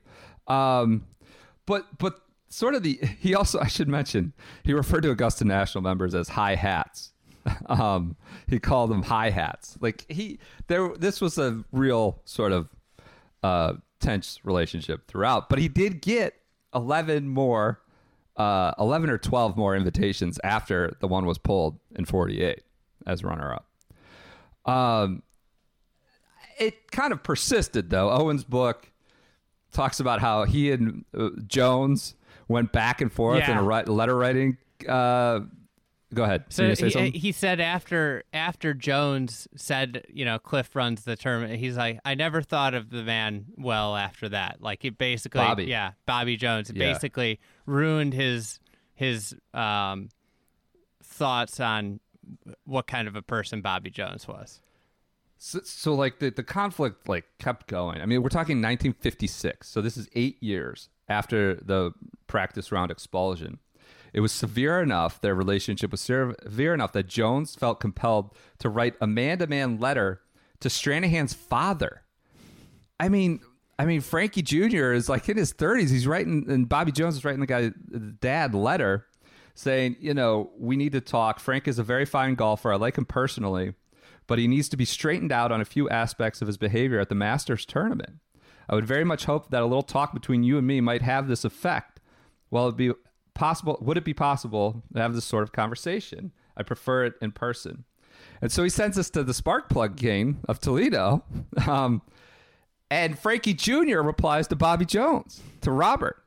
[0.48, 1.06] Um,
[1.68, 2.20] but but
[2.50, 6.30] sort of the he also i should mention he referred to augusta national members as
[6.30, 7.12] high hats
[7.68, 8.16] um,
[8.48, 12.70] he called them high hats like he there this was a real sort of
[13.46, 15.50] uh, tense relationship throughout.
[15.50, 16.34] But he did get
[16.74, 17.82] 11 more,
[18.38, 22.62] uh, 11 or 12 more invitations after the one was pulled in 48
[23.06, 23.68] as runner up.
[24.72, 25.22] Um,
[26.58, 28.10] it kind of persisted though.
[28.10, 28.92] Owen's book
[29.72, 32.16] talks about how he and uh, Jones
[32.48, 34.58] went back and forth in a letter writing.
[34.88, 35.42] Uh,
[36.16, 36.46] go ahead.
[36.50, 41.60] So he, he said after after Jones said, you know, Cliff runs the tournament.
[41.60, 44.62] He's like, I never thought of the man well after that.
[44.62, 45.66] Like he basically, Bobby.
[45.66, 46.92] yeah, Bobby Jones Yeah.
[46.94, 48.60] basically ruined his
[48.96, 50.10] his um,
[51.04, 52.00] thoughts on
[52.64, 54.62] what kind of a person Bobby Jones was.
[55.38, 58.02] So, so like the, the conflict like kept going.
[58.02, 59.68] I mean, we're talking 1956.
[59.68, 61.92] So this is eight years after the
[62.28, 63.60] practice round expulsion.
[64.16, 68.96] It was severe enough, their relationship was severe enough that Jones felt compelled to write
[69.02, 70.22] a man-to-man letter
[70.62, 72.04] to Stranahan's father.
[72.98, 73.42] I mean,
[73.78, 74.94] I mean, Frankie Jr.
[74.94, 75.90] is like in his 30s.
[75.90, 79.06] He's writing, and Bobby Jones is writing the guy, the dad, letter
[79.54, 81.42] saying, you know, we need to talk.
[81.42, 82.72] Frank is a very fine golfer.
[82.72, 83.74] I like him personally,
[84.28, 87.10] but he needs to be straightened out on a few aspects of his behavior at
[87.10, 88.20] the Masters tournament.
[88.70, 91.28] I would very much hope that a little talk between you and me might have
[91.28, 92.00] this effect.
[92.50, 92.94] Well, it'd be
[93.36, 93.78] possible.
[93.82, 96.32] Would it be possible to have this sort of conversation?
[96.58, 97.84] I prefer it in person.
[98.42, 101.24] And so he sends us to the Spark Plug game of Toledo.
[101.68, 102.02] Um,
[102.92, 104.00] and Frankie Jr.
[104.02, 106.24] replies to Bobby Jones, to Robert.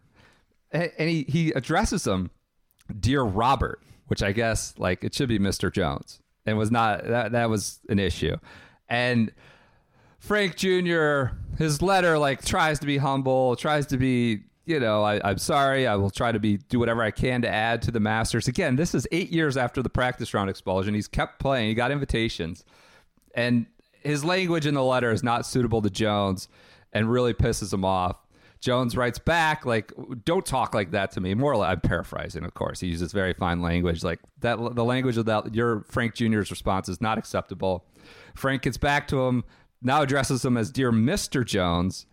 [0.72, 2.30] A- And he, he addresses him,
[2.98, 5.72] Dear Robert, which I guess like it should be Mr.
[5.72, 6.20] Jones.
[6.46, 8.36] And was not that that was an issue.
[8.88, 9.30] And
[10.18, 11.26] Frank Jr.,
[11.58, 15.86] his letter like tries to be humble, tries to be, you know, I, I'm sorry.
[15.86, 18.48] I will try to be do whatever I can to add to the Masters.
[18.48, 20.92] Again, this is eight years after the practice round expulsion.
[20.92, 21.68] He's kept playing.
[21.68, 22.64] He got invitations,
[23.34, 23.66] and
[24.02, 26.48] his language in the letter is not suitable to Jones,
[26.92, 28.18] and really pisses him off.
[28.60, 29.92] Jones writes back like,
[30.24, 32.80] "Don't talk like that to me." More, or less, I'm paraphrasing, of course.
[32.80, 34.58] He uses very fine language, like that.
[34.58, 37.86] The language of that your Frank Jr.'s response is not acceptable.
[38.34, 39.44] Frank gets back to him,
[39.80, 42.04] now addresses him as "Dear Mister Jones,"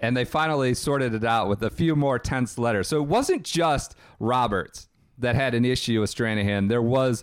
[0.00, 2.88] and they finally sorted it out with a few more tense letters.
[2.88, 4.88] So it wasn't just Roberts
[5.18, 6.68] that had an issue with Stranahan.
[6.68, 7.22] There was,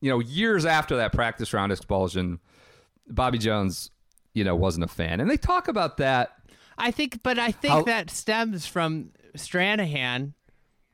[0.00, 2.38] you know, years after that practice round expulsion,
[3.08, 3.90] Bobby Jones,
[4.34, 6.30] you know, wasn't a fan, and they talk about that.
[6.78, 10.32] I think, but I think How- that stems from Stranahan,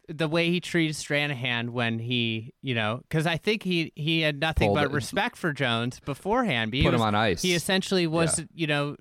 [0.09, 4.41] the way he treated Stranahan when he, you know, because I think he he had
[4.41, 4.91] nothing but it.
[4.93, 6.73] respect for Jones beforehand.
[6.73, 7.43] He Put him on ice.
[7.43, 8.45] He essentially was, Yeah.
[8.55, 8.97] you know,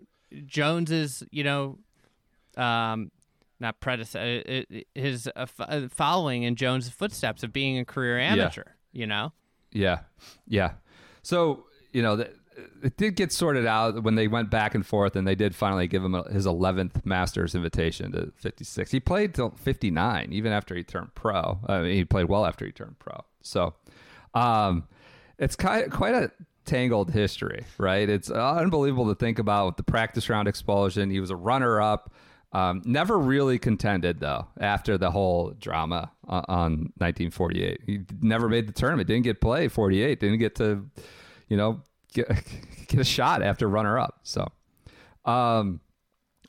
[0.45, 1.79] Jones's, you know,
[2.57, 3.11] um,
[3.59, 5.45] not predecessor, uh, uh, his uh,
[5.89, 8.63] following in Jones' footsteps of being a career amateur.
[8.91, 9.33] You know,
[9.71, 9.99] Yeah,
[10.47, 10.73] yeah.
[11.21, 12.31] So you know, th-
[12.83, 15.87] it did get sorted out when they went back and forth, and they did finally
[15.87, 18.91] give him a, his 11th Masters invitation to 56.
[18.91, 21.59] He played till 59, even after he turned pro.
[21.67, 23.23] I mean, he played well after he turned pro.
[23.41, 23.73] So,
[24.33, 24.87] um,
[25.37, 26.31] it's kind quite a
[26.65, 28.09] tangled history, right?
[28.09, 31.09] It's unbelievable to think about the practice round expulsion.
[31.09, 32.13] He was a runner-up.
[32.51, 37.81] Um, never really contended though after the whole drama on, on 1948.
[37.85, 39.07] He never made the tournament.
[39.07, 39.73] Didn't get played.
[39.73, 40.19] 48.
[40.19, 40.85] Didn't get to,
[41.49, 41.81] you know,
[42.13, 42.29] get,
[42.87, 44.19] get a shot after runner up.
[44.23, 44.43] So,
[45.25, 45.81] um,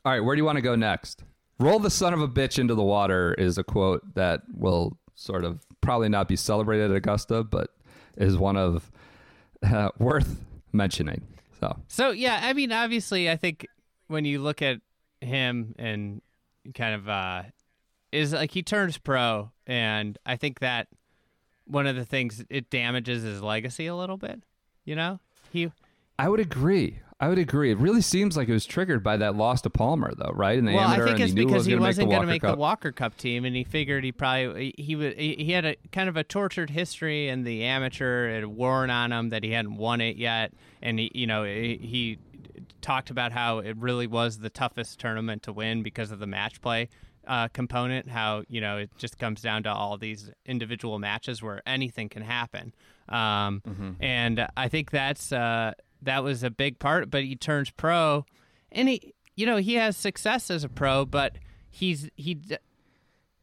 [0.05, 1.23] all right, where do you want to go next?
[1.59, 5.43] Roll the son of a bitch into the water is a quote that will sort
[5.43, 7.71] of probably not be celebrated at Augusta, but
[8.15, 8.91] is one of
[9.63, 10.41] uh, worth
[10.71, 11.21] mentioning.
[11.59, 13.67] So, So yeah, I mean, obviously, I think
[14.07, 14.79] when you look at
[15.21, 16.21] him and
[16.73, 17.43] kind of uh,
[18.11, 20.87] is like he turns pro, and I think that
[21.65, 24.43] one of the things it damages his legacy a little bit.
[24.85, 25.19] You know,
[25.51, 25.71] he
[26.19, 26.99] I would agree.
[27.19, 27.71] I would agree.
[27.71, 30.57] It really seems like it was triggered by that loss to Palmer, though, right?
[30.57, 32.43] In the well, I amateur, think it's he because he was wasn't going to make
[32.43, 32.51] Cup.
[32.51, 36.09] the Walker Cup team, and he figured he probably he would he, had a kind
[36.09, 38.29] of a tortured history in the amateur.
[38.29, 41.43] It had worn on him that he hadn't won it yet, and he you know
[41.43, 42.19] he, he
[42.81, 46.61] talked about how it really was the toughest tournament to win because of the match
[46.61, 46.87] play
[47.25, 48.09] uh, component.
[48.09, 52.21] How you know it just comes down to all these individual matches where anything can
[52.21, 52.75] happen,
[53.09, 53.63] um,
[53.99, 57.09] and I think that's uh, that was a big part.
[57.09, 58.25] But he turns pro,
[58.71, 61.37] and he you know he has success as a pro, but
[61.69, 62.39] he's he.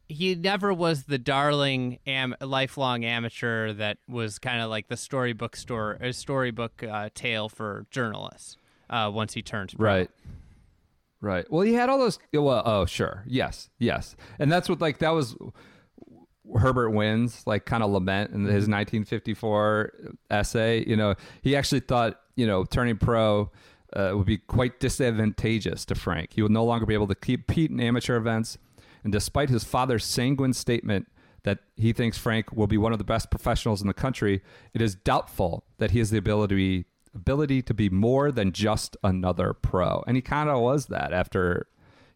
[0.07, 5.55] He never was the darling am- lifelong amateur that was kind of like the storybook
[5.55, 8.55] store, a storybook uh, tale for journalists.
[8.87, 9.83] Uh, once he turns pro.
[9.83, 10.09] Right.
[11.21, 11.49] Right.
[11.49, 12.19] Well, he had all those.
[12.31, 13.23] Well, oh, sure.
[13.25, 13.71] Yes.
[13.79, 14.15] Yes.
[14.37, 15.35] And that's what, like, that was
[16.57, 19.93] Herbert Wind's, like, kind of lament in his 1954
[20.29, 20.87] essay.
[20.87, 23.51] You know, he actually thought, you know, turning pro
[23.93, 26.33] uh, would be quite disadvantageous to Frank.
[26.33, 28.57] He would no longer be able to compete in amateur events.
[29.03, 31.07] And despite his father's sanguine statement
[31.43, 34.41] that he thinks Frank will be one of the best professionals in the country,
[34.73, 39.53] it is doubtful that he has the ability ability to be more than just another
[39.53, 41.67] pro, and he kind of was that after.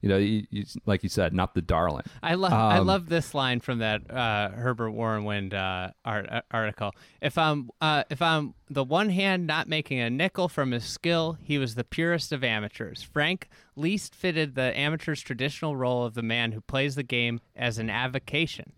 [0.01, 2.03] You know, you, you, like you said, not the darling.
[2.23, 6.29] I love I Um, love this line from that uh, Herbert Warren Wind uh, art,
[6.31, 6.91] uh, article.
[7.21, 11.37] If I'm uh, if I'm the one hand not making a nickel from his skill,
[11.43, 13.03] he was the purest of amateurs.
[13.03, 17.77] Frank least fitted the amateur's traditional role of the man who plays the game as
[17.77, 18.71] an avocation.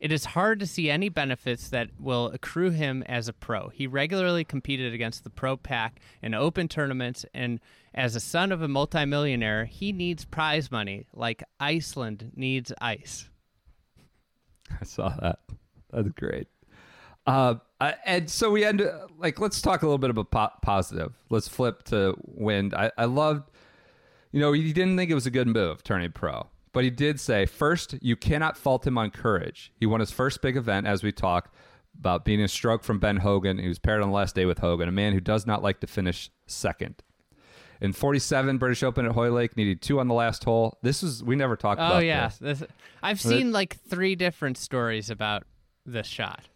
[0.00, 3.68] It is hard to see any benefits that will accrue him as a pro.
[3.68, 7.60] He regularly competed against the pro pack in open tournaments, and
[7.94, 13.28] as a son of a multimillionaire, he needs prize money like Iceland needs ice.
[14.80, 15.40] I saw that.
[15.92, 16.48] That's great.
[17.26, 17.56] Uh,
[18.06, 18.82] and so we end
[19.18, 21.12] like let's talk a little bit about po- positive.
[21.28, 22.72] Let's flip to Wind.
[22.72, 23.50] I, I loved,
[24.32, 27.18] you know, he didn't think it was a good move turning pro, but he did
[27.20, 29.72] say first you cannot fault him on courage.
[29.76, 31.52] He won his first big event as we talk
[31.98, 33.58] about being a stroke from Ben Hogan.
[33.58, 35.80] He was paired on the last day with Hogan, a man who does not like
[35.80, 37.02] to finish second.
[37.80, 40.78] In 47 British Open at Hoylake, needed two on the last hole.
[40.82, 42.60] This is we never talked Oh about yeah, this.
[42.60, 42.68] This-
[43.02, 45.44] I've seen like three different stories about
[45.86, 46.48] this shot.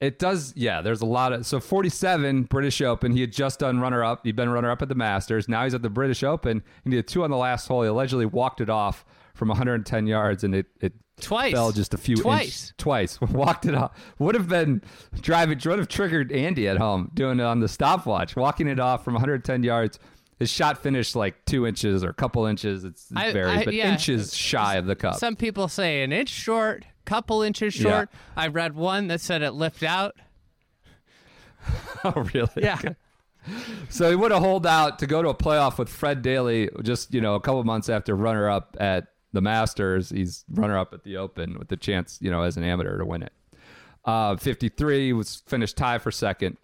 [0.00, 0.80] It does, yeah.
[0.80, 3.12] There's a lot of so 47 British Open.
[3.12, 4.24] He had just done runner up.
[4.24, 5.46] He'd been runner up at the Masters.
[5.46, 6.62] Now he's at the British Open.
[6.84, 7.82] He needed two on the last hole.
[7.82, 9.04] He allegedly walked it off
[9.40, 11.52] from 110 yards, and it it Twice.
[11.52, 12.44] fell just a few Twice.
[12.44, 12.74] inches.
[12.78, 13.92] Twice walked it off.
[14.20, 14.82] Would have been
[15.20, 15.58] driving.
[15.64, 19.14] Would have triggered Andy at home doing it on the stopwatch, walking it off from
[19.14, 19.98] 110 yards.
[20.38, 22.84] His shot finished like two inches or a couple inches.
[22.84, 23.90] It's, it I- varies, but yeah.
[23.92, 25.16] inches shy of the cup.
[25.16, 27.90] Some people say an inch short, couple inches Yeah.
[27.90, 28.10] short.
[28.36, 30.14] I read one that said it lipped out.
[32.04, 32.48] oh, really?
[32.56, 32.78] Yeah.
[33.88, 37.12] So he would have holed out to go to a playoff with Fred Daly just,
[37.14, 40.10] you know, a couple months after runner up at the Masters.
[40.10, 43.04] He's runner up at the Open with the chance, you know, as an amateur to
[43.04, 43.32] win it.
[44.04, 46.56] Uh, 53 was finished tie for second.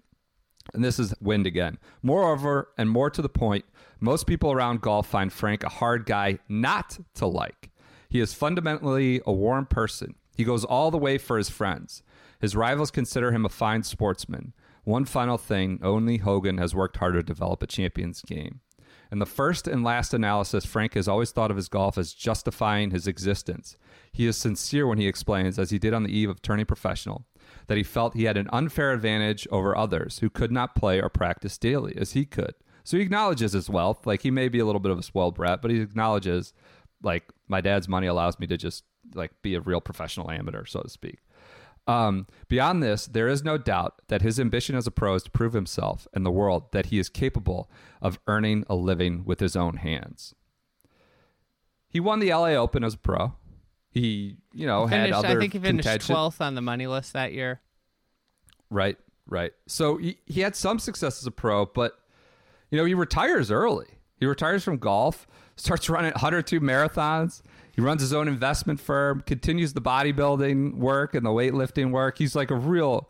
[0.75, 1.79] And this is Wind again.
[2.03, 3.65] Moreover, and more to the point,
[4.01, 7.71] most people around golf find Frank a hard guy not to like.
[8.09, 10.15] He is fundamentally a warm person.
[10.37, 12.03] He goes all the way for his friends.
[12.41, 14.53] His rivals consider him a fine sportsman.
[14.85, 18.61] One final thing only Hogan has worked hard to develop a champion's game.
[19.13, 22.91] In the first and last analysis, Frank has always thought of his golf as justifying
[22.91, 23.77] his existence.
[24.13, 27.25] He is sincere when he explains, as he did on the eve of turning professional,
[27.69, 31.09] that he felt he had an unfair advantage over others who could not play or
[31.09, 32.55] practice daily as he could.
[32.83, 34.07] So he acknowledges his wealth.
[34.07, 36.53] Like he may be a little bit of a spoiled brat, but he acknowledges,
[37.03, 38.85] like, my dad's money allows me to just
[39.15, 41.21] like be a real professional amateur, so to speak.
[41.87, 45.31] Um, beyond this, there is no doubt that his ambition as a pro is to
[45.31, 47.71] prove himself and the world that he is capable
[48.03, 50.35] of earning a living with his own hands.
[51.89, 53.35] He won the LA Open as a pro.
[53.91, 57.13] He, you know, had Finished, other I think he finished twelfth on the money list
[57.15, 57.61] that year.
[58.69, 59.53] Right, right.
[59.67, 61.99] So he, he had some success as a pro, but
[62.71, 63.87] you know, he retires early.
[64.19, 65.27] He retires from golf,
[65.57, 67.43] starts running 102 marathons.
[67.73, 72.17] He runs his own investment firm, continues the bodybuilding work and the weightlifting work.
[72.17, 73.09] He's like a real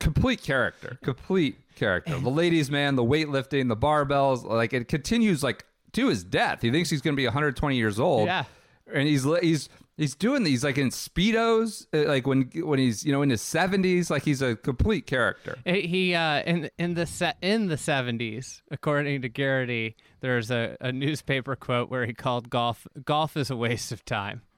[0.00, 2.18] complete character, complete character.
[2.18, 6.60] The ladies' man, the weightlifting, the barbells, like it continues like to his death.
[6.60, 8.26] He thinks he's going to be 120 years old.
[8.26, 8.44] Yeah.
[8.92, 13.12] And he's he's he's doing these like in speedos, uh, like when when he's you
[13.12, 15.56] know in his 70s, like he's a complete character.
[15.64, 20.76] He he, uh, in in the set in the seventies, according to Garrity, there's a,
[20.80, 24.42] a newspaper quote where he called golf golf is a waste of time.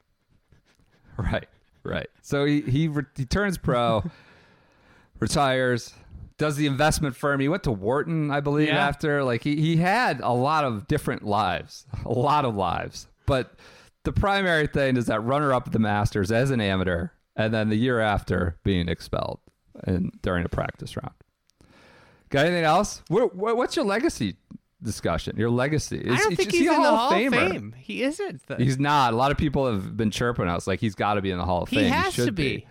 [1.18, 1.48] Right,
[1.82, 2.08] right.
[2.20, 4.04] So he he, re- he turns pro,
[5.18, 5.94] retires,
[6.38, 7.40] does the investment firm.
[7.40, 8.86] He went to Wharton, I believe, Yeah.
[8.86, 9.24] after.
[9.24, 13.08] Like he he had a lot of different lives, a lot of lives.
[13.24, 13.54] But
[14.06, 17.68] the primary thing is that runner up at the Masters as an amateur, and then
[17.68, 19.40] the year after being expelled
[19.84, 21.12] and during a practice round.
[22.30, 23.02] Got anything else?
[23.08, 24.36] What, what, what's your legacy
[24.82, 25.36] discussion?
[25.36, 26.00] Your legacy?
[26.08, 27.50] I don't is think he he's a in the Hall of Famer?
[27.50, 27.74] Fame.
[27.78, 28.46] He isn't.
[28.46, 29.12] The, He's not.
[29.12, 31.44] A lot of people have been chirping us like he's got to be in the
[31.44, 31.92] Hall of he Fame.
[31.92, 32.66] has should to be.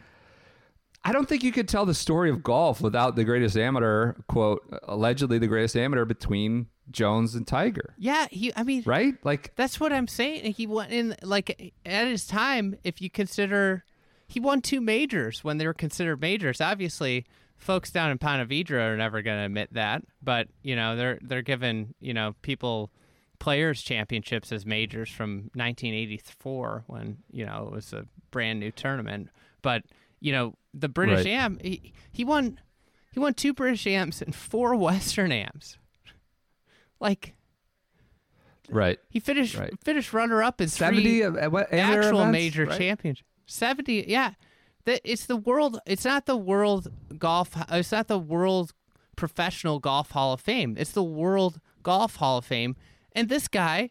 [1.03, 4.63] I don't think you could tell the story of golf without the greatest amateur quote,
[4.83, 8.51] allegedly the greatest amateur between Jones and Tiger, Yeah, he.
[8.55, 9.15] I mean, right?
[9.23, 10.53] Like, That's what I'm saying.
[10.53, 12.77] He won in like at his time.
[12.83, 13.83] If you consider,
[14.27, 16.61] he won two majors when they were considered majors.
[16.61, 17.25] Obviously,
[17.57, 21.19] folks down in Ponte Vedra are never going to admit that, but you know they're
[21.21, 22.91] they're giving you know people
[23.39, 29.29] players championships as majors from 1984 when you know it was a brand new tournament.
[29.61, 29.83] But
[30.19, 31.27] you know the British Right.
[31.27, 32.59] Am he, he won
[33.11, 35.77] he won two British Ams and four Western Ams.
[37.05, 37.33] Like
[38.69, 38.99] right?
[39.09, 39.73] he finished Right.
[39.83, 42.77] finished runner up in Seventy three of- what actual events, major right?
[42.77, 43.25] championship.
[43.45, 44.33] Seventy, yeah.
[44.85, 45.79] That it's the world.
[45.85, 47.55] It's not the world golf.
[47.71, 48.73] It's not the world
[49.15, 50.75] professional golf Hall of Fame.
[50.79, 52.75] It's the World Golf Hall of Fame,
[53.13, 53.89] and this guy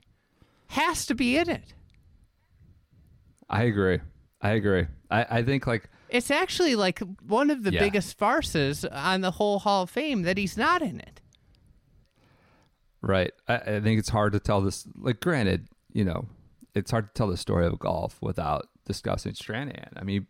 [0.69, 1.75] has to be in it.
[3.49, 4.01] I agree.
[4.41, 4.87] I agree.
[5.11, 7.81] I, I think like It's actually like one of the Yeah.
[7.81, 11.21] biggest farces on the whole Hall of Fame that he's not in it.
[13.05, 13.33] Right.
[13.49, 14.87] I, I think it's hard to tell this.
[14.97, 16.27] Like, granted, you know,
[16.75, 19.93] it's hard to tell the story of golf without discussing Stranahan.
[19.97, 20.27] I mean,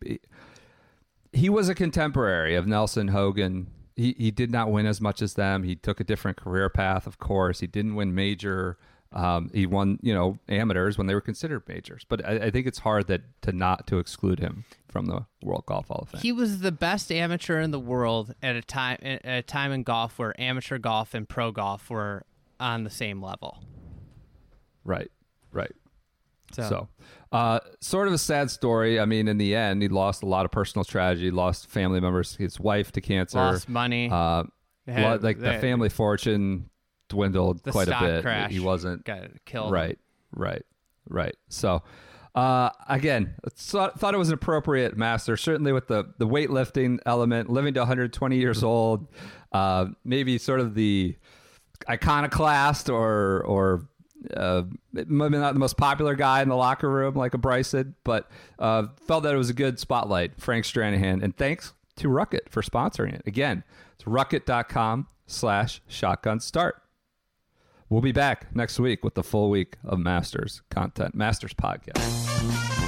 [1.33, 3.68] he, was a contemporary of Nelson Hogan.
[3.97, 5.62] He he did not win as much as them.
[5.62, 7.61] He took a different career path, of course.
[7.61, 8.77] He didn't win major.
[9.12, 12.05] Um, he won, you know, amateurs when they were considered majors.
[12.09, 15.66] But I, I think it's hard that to not to exclude him from the World
[15.66, 16.20] Golf Hall of Fame.
[16.20, 19.85] He was the best amateur in the world at a time at a time in
[19.85, 22.25] golf where amateur golf and pro golf were
[22.61, 23.63] on the same level.
[24.85, 25.11] Right,
[25.53, 25.73] right.
[26.53, 26.89] So, So,
[27.33, 29.01] uh, sort of a sad story.
[29.01, 32.37] I mean, in the end, he lost a lot of personal tragedy, lost family members,
[32.37, 34.09] his wife to cancer, lost money.
[34.13, 34.45] uh,
[34.87, 36.71] had- like the family fortune
[37.09, 38.23] dwindled quite a bit.
[38.23, 39.73] crash He wasn't got killed.
[39.73, 39.99] right,
[40.33, 40.63] right,
[41.09, 41.35] right.
[41.49, 41.83] So,
[42.37, 47.49] uh, again, thought, thought it was an appropriate master, certainly with the the weightlifting element,
[47.51, 49.09] living to 120 years old,
[49.53, 51.17] uh, maybe sort of the
[51.89, 53.89] iconoclast or or
[54.35, 54.62] uh,
[54.93, 58.85] maybe not the most popular guy in the locker room like a Bryson, but uh,
[59.07, 61.22] felt that it was a good spotlight, Frank Stranahan.
[61.22, 63.22] And thanks to Rukket for sponsoring it.
[63.26, 63.64] Again,
[63.95, 66.80] it's rukket.com slash shotgun start.
[67.89, 72.84] We'll be back next week with the full week of Masters content, Masters podcast.